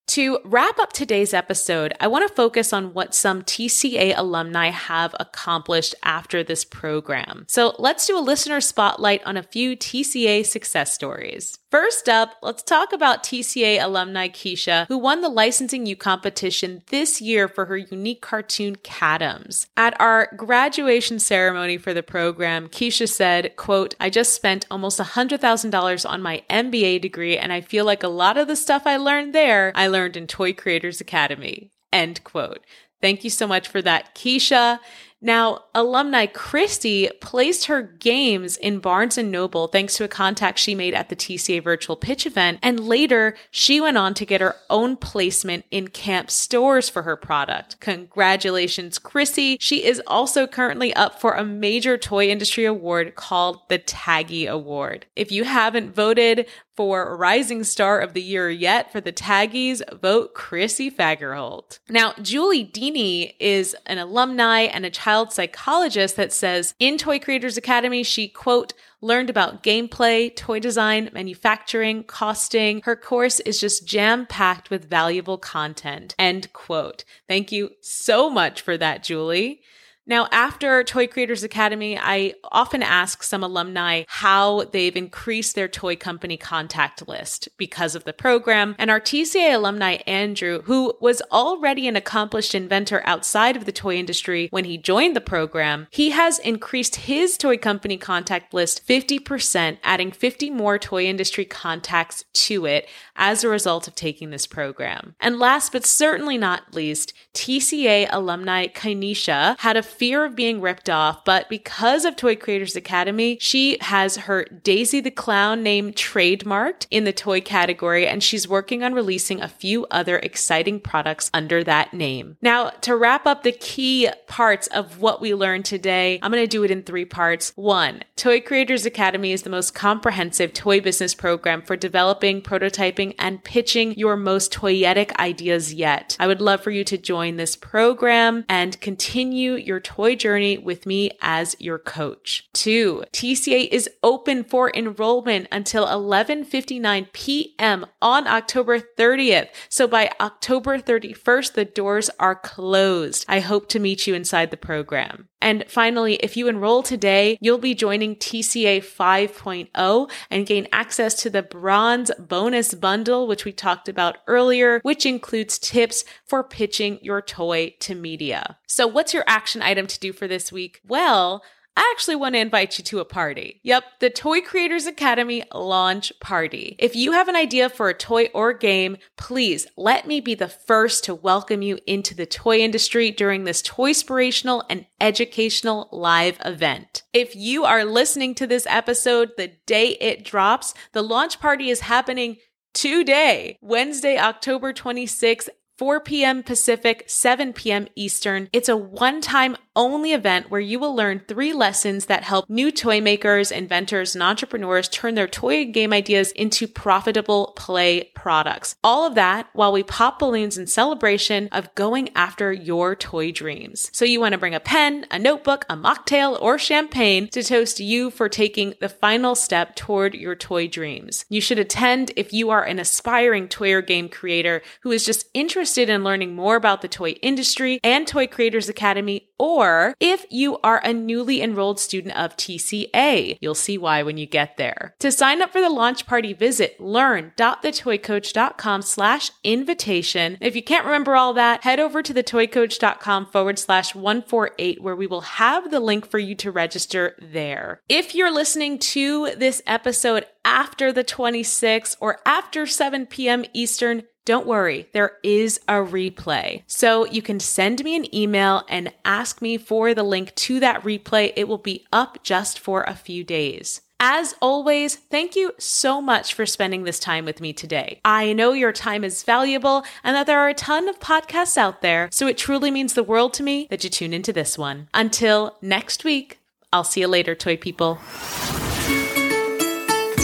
To 0.08 0.38
wrap 0.44 0.78
up 0.78 0.92
today's 0.92 1.34
episode, 1.34 1.92
I 1.98 2.06
want 2.06 2.26
to 2.26 2.34
focus 2.34 2.72
on 2.72 2.94
what 2.94 3.12
some 3.12 3.42
TCA 3.42 4.14
alumni 4.16 4.68
have 4.68 5.16
accomplished 5.18 5.96
after 6.04 6.44
this 6.44 6.64
program. 6.64 7.44
So 7.48 7.74
let's 7.80 8.06
do 8.06 8.16
a 8.16 8.20
listener 8.20 8.60
spotlight 8.60 9.24
on 9.26 9.36
a 9.36 9.42
few 9.42 9.76
TCA 9.76 10.46
success 10.46 10.94
stories. 10.94 11.58
First 11.72 12.08
up, 12.08 12.36
let's 12.42 12.62
talk 12.62 12.92
about 12.92 13.24
TCA 13.24 13.82
alumni 13.82 14.28
Keisha, 14.28 14.86
who 14.86 14.96
won 14.96 15.20
the 15.20 15.28
Licensing 15.28 15.84
U 15.86 15.96
competition 15.96 16.82
this 16.90 17.20
year 17.20 17.48
for 17.48 17.66
her 17.66 17.76
unique 17.76 18.22
cartoon 18.22 18.76
Catums. 18.76 19.66
At 19.76 20.00
our 20.00 20.30
graduation 20.36 21.18
ceremony 21.18 21.76
for 21.76 21.92
the 21.92 22.04
program, 22.04 22.68
Keisha 22.68 23.08
said, 23.08 23.56
quote, 23.56 23.96
I 23.98 24.10
just 24.10 24.32
spent 24.32 24.66
almost 24.70 25.00
$100,000 25.00 26.08
on 26.08 26.22
my 26.22 26.44
MBA 26.48 27.02
degree 27.02 27.36
and 27.36 27.52
I 27.52 27.60
feel 27.60 27.84
like 27.84 28.04
a 28.04 28.08
lot 28.08 28.38
of 28.38 28.46
the 28.46 28.56
stuff 28.56 28.86
I 28.86 28.96
learned 28.96 29.34
there, 29.34 29.72
I 29.74 29.88
learned 29.88 29.95
in 29.96 30.26
Toy 30.26 30.52
Creators 30.52 31.00
Academy. 31.00 31.70
End 31.92 32.22
quote. 32.24 32.60
Thank 33.00 33.24
you 33.24 33.30
so 33.30 33.46
much 33.46 33.68
for 33.68 33.80
that, 33.82 34.14
Keisha. 34.14 34.78
Now, 35.22 35.64
alumni 35.74 36.26
Christy 36.26 37.08
placed 37.22 37.64
her 37.66 37.82
games 37.82 38.56
in 38.58 38.80
Barnes 38.80 39.16
and 39.16 39.32
Noble 39.32 39.66
thanks 39.66 39.96
to 39.96 40.04
a 40.04 40.08
contact 40.08 40.58
she 40.58 40.74
made 40.74 40.92
at 40.92 41.08
the 41.08 41.16
TCA 41.16 41.62
virtual 41.62 41.96
pitch 41.96 42.26
event. 42.26 42.58
And 42.62 42.80
later, 42.80 43.34
she 43.50 43.80
went 43.80 43.96
on 43.96 44.12
to 44.14 44.26
get 44.26 44.42
her 44.42 44.56
own 44.68 44.96
placement 44.96 45.64
in 45.70 45.88
camp 45.88 46.30
stores 46.30 46.90
for 46.90 47.02
her 47.02 47.16
product. 47.16 47.80
Congratulations, 47.80 48.98
Chrissy. 48.98 49.56
She 49.58 49.84
is 49.84 50.02
also 50.06 50.46
currently 50.46 50.92
up 50.94 51.18
for 51.18 51.32
a 51.32 51.44
major 51.44 51.96
toy 51.96 52.28
industry 52.28 52.66
award 52.66 53.14
called 53.14 53.60
the 53.68 53.78
TAGIE 53.78 54.46
Award. 54.46 55.06
If 55.16 55.32
you 55.32 55.44
haven't 55.44 55.94
voted 55.94 56.46
for 56.76 57.16
Rising 57.16 57.64
Star 57.64 58.00
of 58.00 58.12
the 58.12 58.22
Year 58.22 58.50
yet 58.50 58.92
for 58.92 59.00
the 59.00 59.12
TAGIEs, 59.12 59.82
vote 60.00 60.34
Chrissy 60.34 60.90
Fagerholt. 60.90 61.78
Now, 61.88 62.12
Julie 62.20 62.66
Dini 62.66 63.34
is 63.40 63.74
an 63.86 63.98
alumni 63.98 64.60
and 64.60 64.84
a 64.84 64.90
child 64.90 65.32
psychologist 65.32 66.16
that 66.16 66.32
says 66.32 66.74
in 66.78 66.98
Toy 66.98 67.18
Creators 67.18 67.56
Academy, 67.56 68.02
she, 68.02 68.28
quote, 68.28 68.74
learned 69.00 69.30
about 69.30 69.62
gameplay, 69.62 70.34
toy 70.34 70.58
design, 70.58 71.10
manufacturing, 71.12 72.04
costing. 72.04 72.80
Her 72.84 72.96
course 72.96 73.40
is 73.40 73.60
just 73.60 73.86
jam 73.86 74.26
packed 74.26 74.70
with 74.70 74.88
valuable 74.88 75.38
content. 75.38 76.14
End 76.18 76.52
quote. 76.52 77.04
Thank 77.28 77.52
you 77.52 77.70
so 77.80 78.28
much 78.30 78.60
for 78.60 78.76
that, 78.76 79.02
Julie. 79.02 79.60
Now, 80.08 80.28
after 80.30 80.84
Toy 80.84 81.08
Creators 81.08 81.42
Academy, 81.42 81.98
I 81.98 82.34
often 82.52 82.80
ask 82.80 83.24
some 83.24 83.42
alumni 83.42 84.04
how 84.06 84.64
they've 84.64 84.96
increased 84.96 85.56
their 85.56 85.66
toy 85.66 85.96
company 85.96 86.36
contact 86.36 87.08
list 87.08 87.48
because 87.56 87.96
of 87.96 88.04
the 88.04 88.12
program. 88.12 88.76
And 88.78 88.88
our 88.88 89.00
TCA 89.00 89.54
alumni, 89.54 89.94
Andrew, 90.06 90.62
who 90.62 90.94
was 91.00 91.22
already 91.32 91.88
an 91.88 91.96
accomplished 91.96 92.54
inventor 92.54 93.02
outside 93.04 93.56
of 93.56 93.64
the 93.64 93.72
toy 93.72 93.96
industry 93.96 94.46
when 94.52 94.64
he 94.64 94.78
joined 94.78 95.16
the 95.16 95.20
program, 95.20 95.88
he 95.90 96.10
has 96.10 96.38
increased 96.38 96.96
his 96.96 97.36
toy 97.36 97.56
company 97.56 97.96
contact 97.96 98.54
list 98.54 98.86
50%, 98.86 99.78
adding 99.82 100.12
50 100.12 100.50
more 100.50 100.78
toy 100.78 101.06
industry 101.06 101.44
contacts 101.44 102.24
to 102.32 102.64
it 102.64 102.88
as 103.16 103.42
a 103.42 103.48
result 103.48 103.88
of 103.88 103.96
taking 103.96 104.30
this 104.30 104.46
program. 104.46 105.16
And 105.18 105.40
last 105.40 105.72
but 105.72 105.84
certainly 105.84 106.38
not 106.38 106.74
least, 106.74 107.12
TCA 107.34 108.06
alumni 108.12 108.68
Kainisha 108.68 109.58
had 109.58 109.76
a 109.76 109.82
fear 109.98 110.24
of 110.24 110.36
being 110.36 110.60
ripped 110.60 110.90
off, 110.90 111.24
but 111.24 111.48
because 111.48 112.04
of 112.04 112.16
Toy 112.16 112.36
Creators 112.36 112.76
Academy, 112.76 113.38
she 113.40 113.78
has 113.80 114.16
her 114.16 114.44
Daisy 114.44 115.00
the 115.00 115.10
Clown 115.10 115.62
name 115.62 115.92
trademarked 115.92 116.86
in 116.90 117.04
the 117.04 117.12
toy 117.12 117.40
category, 117.40 118.06
and 118.06 118.22
she's 118.22 118.48
working 118.48 118.82
on 118.82 118.94
releasing 118.94 119.40
a 119.40 119.48
few 119.48 119.86
other 119.90 120.18
exciting 120.18 120.80
products 120.80 121.30
under 121.32 121.64
that 121.64 121.94
name. 121.94 122.36
Now, 122.42 122.70
to 122.82 122.96
wrap 122.96 123.26
up 123.26 123.42
the 123.42 123.52
key 123.52 124.08
parts 124.26 124.66
of 124.68 125.00
what 125.00 125.20
we 125.20 125.34
learned 125.34 125.64
today, 125.64 126.18
I'm 126.22 126.30
going 126.30 126.42
to 126.42 126.46
do 126.46 126.64
it 126.64 126.70
in 126.70 126.82
three 126.82 127.04
parts. 127.04 127.52
One, 127.56 128.02
Toy 128.16 128.40
Creators 128.40 128.86
Academy 128.86 129.32
is 129.32 129.42
the 129.42 129.50
most 129.50 129.74
comprehensive 129.74 130.52
toy 130.52 130.80
business 130.80 131.14
program 131.14 131.62
for 131.62 131.76
developing, 131.76 132.42
prototyping, 132.42 133.14
and 133.18 133.42
pitching 133.42 133.94
your 133.94 134.16
most 134.16 134.52
toyetic 134.52 135.16
ideas 135.16 135.72
yet. 135.74 136.16
I 136.20 136.26
would 136.26 136.40
love 136.40 136.62
for 136.62 136.70
you 136.70 136.84
to 136.84 136.98
join 136.98 137.36
this 137.36 137.56
program 137.56 138.44
and 138.48 138.80
continue 138.80 139.54
your 139.54 139.80
toy 139.86 140.16
journey 140.16 140.58
with 140.58 140.84
me 140.84 141.12
as 141.22 141.54
your 141.60 141.78
coach. 141.78 142.48
Two, 142.52 143.04
TCA 143.12 143.68
is 143.70 143.88
open 144.02 144.42
for 144.42 144.72
enrollment 144.74 145.46
until 145.52 145.86
11:59 145.86 147.12
p.m. 147.12 147.86
on 148.02 148.26
October 148.26 148.80
30th. 148.80 149.48
So 149.68 149.86
by 149.86 150.10
October 150.20 150.78
31st, 150.78 151.52
the 151.52 151.64
doors 151.64 152.10
are 152.18 152.34
closed. 152.34 153.24
I 153.28 153.38
hope 153.38 153.68
to 153.68 153.78
meet 153.78 154.08
you 154.08 154.14
inside 154.14 154.50
the 154.50 154.56
program. 154.56 155.28
And 155.40 155.64
finally, 155.68 156.14
if 156.14 156.36
you 156.36 156.48
enroll 156.48 156.82
today, 156.82 157.38
you'll 157.40 157.58
be 157.58 157.74
joining 157.74 158.16
TCA 158.16 158.78
5.0 158.78 160.10
and 160.30 160.46
gain 160.46 160.66
access 160.72 161.14
to 161.22 161.30
the 161.30 161.42
bronze 161.42 162.10
bonus 162.18 162.74
bundle, 162.74 163.28
which 163.28 163.44
we 163.44 163.52
talked 163.52 163.88
about 163.88 164.16
earlier, 164.26 164.80
which 164.82 165.04
includes 165.04 165.58
tips 165.58 166.04
for 166.24 166.42
pitching 166.42 166.98
your 167.02 167.20
toy 167.20 167.74
to 167.80 167.94
media. 167.94 168.56
So 168.66 168.86
what's 168.86 169.14
your 169.14 169.24
action 169.26 169.62
item 169.62 169.75
to 169.84 170.00
do 170.00 170.14
for 170.14 170.26
this 170.26 170.50
week? 170.50 170.80
Well, 170.86 171.42
I 171.78 171.92
actually 171.94 172.16
want 172.16 172.34
to 172.34 172.38
invite 172.38 172.78
you 172.78 172.84
to 172.84 173.00
a 173.00 173.04
party. 173.04 173.60
Yep, 173.62 173.84
the 174.00 174.08
Toy 174.08 174.40
Creators 174.40 174.86
Academy 174.86 175.42
launch 175.52 176.10
party. 176.20 176.74
If 176.78 176.96
you 176.96 177.12
have 177.12 177.28
an 177.28 177.36
idea 177.36 177.68
for 177.68 177.90
a 177.90 177.94
toy 177.94 178.28
or 178.32 178.54
game, 178.54 178.96
please 179.18 179.66
let 179.76 180.06
me 180.06 180.20
be 180.20 180.34
the 180.34 180.48
first 180.48 181.04
to 181.04 181.14
welcome 181.14 181.60
you 181.60 181.78
into 181.86 182.14
the 182.14 182.24
toy 182.24 182.60
industry 182.60 183.10
during 183.10 183.44
this 183.44 183.60
toy 183.60 183.88
inspirational 183.88 184.64
and 184.70 184.86
educational 185.02 185.90
live 185.92 186.38
event. 186.46 187.02
If 187.12 187.36
you 187.36 187.66
are 187.66 187.84
listening 187.84 188.34
to 188.36 188.46
this 188.46 188.66
episode 188.70 189.32
the 189.36 189.52
day 189.66 189.98
it 190.00 190.24
drops, 190.24 190.72
the 190.92 191.02
launch 191.02 191.40
party 191.40 191.68
is 191.68 191.80
happening 191.80 192.38
today, 192.72 193.58
Wednesday, 193.60 194.18
October 194.18 194.72
26th 194.72 195.48
4 195.76 196.00
p.m. 196.00 196.42
Pacific, 196.42 197.04
7 197.06 197.52
p.m. 197.52 197.86
Eastern. 197.94 198.48
It's 198.52 198.68
a 198.68 198.76
one 198.76 199.20
time 199.20 199.56
only 199.74 200.14
event 200.14 200.50
where 200.50 200.60
you 200.60 200.78
will 200.78 200.96
learn 200.96 201.20
three 201.28 201.52
lessons 201.52 202.06
that 202.06 202.22
help 202.24 202.48
new 202.48 202.72
toy 202.72 202.98
makers, 202.98 203.52
inventors, 203.52 204.14
and 204.14 204.22
entrepreneurs 204.22 204.88
turn 204.88 205.14
their 205.14 205.28
toy 205.28 205.60
and 205.60 205.74
game 205.74 205.92
ideas 205.92 206.32
into 206.32 206.66
profitable 206.66 207.52
play 207.56 208.04
products. 208.14 208.74
All 208.82 209.06
of 209.06 209.14
that 209.16 209.50
while 209.52 209.72
we 209.72 209.82
pop 209.82 210.18
balloons 210.18 210.56
in 210.56 210.66
celebration 210.66 211.50
of 211.52 211.74
going 211.74 212.08
after 212.16 212.50
your 212.50 212.96
toy 212.96 213.30
dreams. 213.30 213.90
So 213.92 214.06
you 214.06 214.18
want 214.18 214.32
to 214.32 214.38
bring 214.38 214.54
a 214.54 214.60
pen, 214.60 215.04
a 215.10 215.18
notebook, 215.18 215.66
a 215.68 215.76
mocktail, 215.76 216.40
or 216.40 216.56
champagne 216.56 217.28
to 217.28 217.42
toast 217.42 217.80
you 217.80 218.10
for 218.10 218.30
taking 218.30 218.72
the 218.80 218.88
final 218.88 219.34
step 219.34 219.76
toward 219.76 220.14
your 220.14 220.34
toy 220.34 220.68
dreams. 220.68 221.26
You 221.28 221.42
should 221.42 221.58
attend 221.58 222.12
if 222.16 222.32
you 222.32 222.48
are 222.48 222.64
an 222.64 222.78
aspiring 222.78 223.48
toy 223.48 223.74
or 223.74 223.82
game 223.82 224.08
creator 224.08 224.62
who 224.80 224.90
is 224.90 225.04
just 225.04 225.28
interested 225.34 225.65
in 225.90 226.04
learning 226.04 226.34
more 226.34 226.56
about 226.56 226.80
the 226.80 226.88
toy 226.88 227.10
industry 227.22 227.80
and 227.82 228.06
Toy 228.06 228.26
Creators 228.26 228.68
Academy 228.68 229.25
or 229.38 229.94
if 230.00 230.26
you 230.30 230.58
are 230.58 230.80
a 230.84 230.92
newly 230.92 231.40
enrolled 231.42 231.80
student 231.80 232.16
of 232.16 232.36
TCA. 232.36 233.38
You'll 233.40 233.54
see 233.54 233.78
why 233.78 234.02
when 234.02 234.18
you 234.18 234.26
get 234.26 234.56
there. 234.56 234.94
To 235.00 235.12
sign 235.12 235.42
up 235.42 235.52
for 235.52 235.60
the 235.60 235.70
launch 235.70 236.06
party, 236.06 236.32
visit 236.32 236.80
learn.thetoycoach.com 236.80 238.82
slash 238.82 239.30
invitation. 239.44 240.38
If 240.40 240.56
you 240.56 240.62
can't 240.62 240.84
remember 240.84 241.16
all 241.16 241.34
that, 241.34 241.64
head 241.64 241.80
over 241.80 242.02
to 242.02 242.14
thetoycoach.com 242.14 243.26
forward 243.26 243.58
slash 243.58 243.94
148 243.94 244.82
where 244.82 244.96
we 244.96 245.06
will 245.06 245.20
have 245.22 245.70
the 245.70 245.80
link 245.80 246.10
for 246.10 246.18
you 246.18 246.34
to 246.36 246.50
register 246.50 247.16
there. 247.20 247.80
If 247.88 248.14
you're 248.14 248.32
listening 248.32 248.78
to 248.78 249.34
this 249.36 249.62
episode 249.66 250.26
after 250.44 250.92
the 250.92 251.04
26th 251.04 251.96
or 252.00 252.20
after 252.24 252.66
7 252.66 253.06
p.m. 253.06 253.44
Eastern, 253.52 254.04
don't 254.26 254.46
worry, 254.46 254.88
there 254.92 255.12
is 255.22 255.60
a 255.68 255.74
replay. 255.74 256.64
So 256.66 257.06
you 257.06 257.22
can 257.22 257.38
send 257.38 257.84
me 257.84 257.94
an 257.94 258.12
email 258.14 258.64
and 258.68 258.92
ask 259.04 259.25
me 259.40 259.58
for 259.58 259.94
the 259.94 260.02
link 260.02 260.34
to 260.34 260.60
that 260.60 260.82
replay. 260.82 261.32
It 261.36 261.48
will 261.48 261.58
be 261.58 261.86
up 261.92 262.22
just 262.22 262.58
for 262.58 262.82
a 262.84 262.94
few 262.94 263.24
days. 263.24 263.82
As 263.98 264.34
always, 264.42 264.96
thank 264.96 265.36
you 265.36 265.52
so 265.58 266.02
much 266.02 266.34
for 266.34 266.44
spending 266.44 266.84
this 266.84 266.98
time 266.98 267.24
with 267.24 267.40
me 267.40 267.54
today. 267.54 268.00
I 268.04 268.34
know 268.34 268.52
your 268.52 268.72
time 268.72 269.04
is 269.04 269.22
valuable 269.22 269.84
and 270.04 270.14
that 270.14 270.26
there 270.26 270.40
are 270.40 270.50
a 270.50 270.54
ton 270.54 270.88
of 270.88 271.00
podcasts 271.00 271.56
out 271.56 271.80
there, 271.80 272.10
so 272.12 272.26
it 272.26 272.36
truly 272.36 272.70
means 272.70 272.92
the 272.92 273.02
world 273.02 273.32
to 273.34 273.42
me 273.42 273.66
that 273.70 273.84
you 273.84 273.90
tune 273.90 274.12
into 274.12 274.34
this 274.34 274.58
one. 274.58 274.88
Until 274.92 275.56
next 275.62 276.04
week, 276.04 276.40
I'll 276.72 276.84
see 276.84 277.00
you 277.00 277.08
later, 277.08 277.34
toy 277.34 277.56
people. 277.56 277.98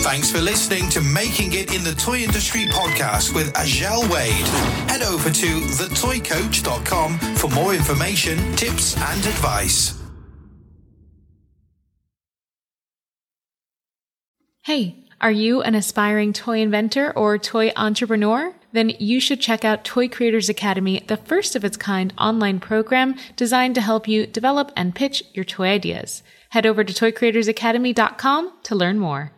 Thanks 0.03 0.33
for 0.33 0.41
listening 0.41 0.89
to 0.91 1.01
Making 1.01 1.53
It 1.53 1.73
in 1.73 1.85
the 1.85 1.95
Toy 1.95 2.19
Industry 2.19 2.63
podcast 2.63 3.33
with 3.33 3.53
Azhelle 3.53 4.03
Wade. 4.11 4.49
Head 4.91 5.01
over 5.03 5.31
to 5.31 5.47
thetoycoach.com 5.61 7.19
for 7.37 7.49
more 7.51 7.73
information, 7.73 8.37
tips, 8.57 8.97
and 8.97 9.25
advice. 9.25 9.97
Hey, 14.65 15.07
are 15.21 15.31
you 15.31 15.63
an 15.63 15.77
aspiring 15.77 16.33
toy 16.33 16.59
inventor 16.59 17.13
or 17.17 17.39
toy 17.39 17.71
entrepreneur? 17.77 18.53
Then 18.73 18.91
you 18.99 19.21
should 19.21 19.41
check 19.41 19.65
out 19.65 19.85
Toy 19.85 20.09
Creators 20.09 20.49
Academy, 20.49 21.05
the 21.07 21.17
first 21.17 21.55
of 21.55 21.65
its 21.65 21.77
kind 21.77 22.13
online 22.19 22.59
program 22.59 23.15
designed 23.37 23.77
to 23.77 23.81
help 23.81 24.09
you 24.09 24.27
develop 24.27 24.73
and 24.75 24.97
pitch 24.97 25.23
your 25.33 25.45
toy 25.45 25.69
ideas. 25.69 26.25
Head 26.49 26.67
over 26.67 26.83
to 26.83 26.93
toycreatorsacademy.com 26.93 28.53
to 28.65 28.75
learn 28.75 28.99
more. 28.99 29.31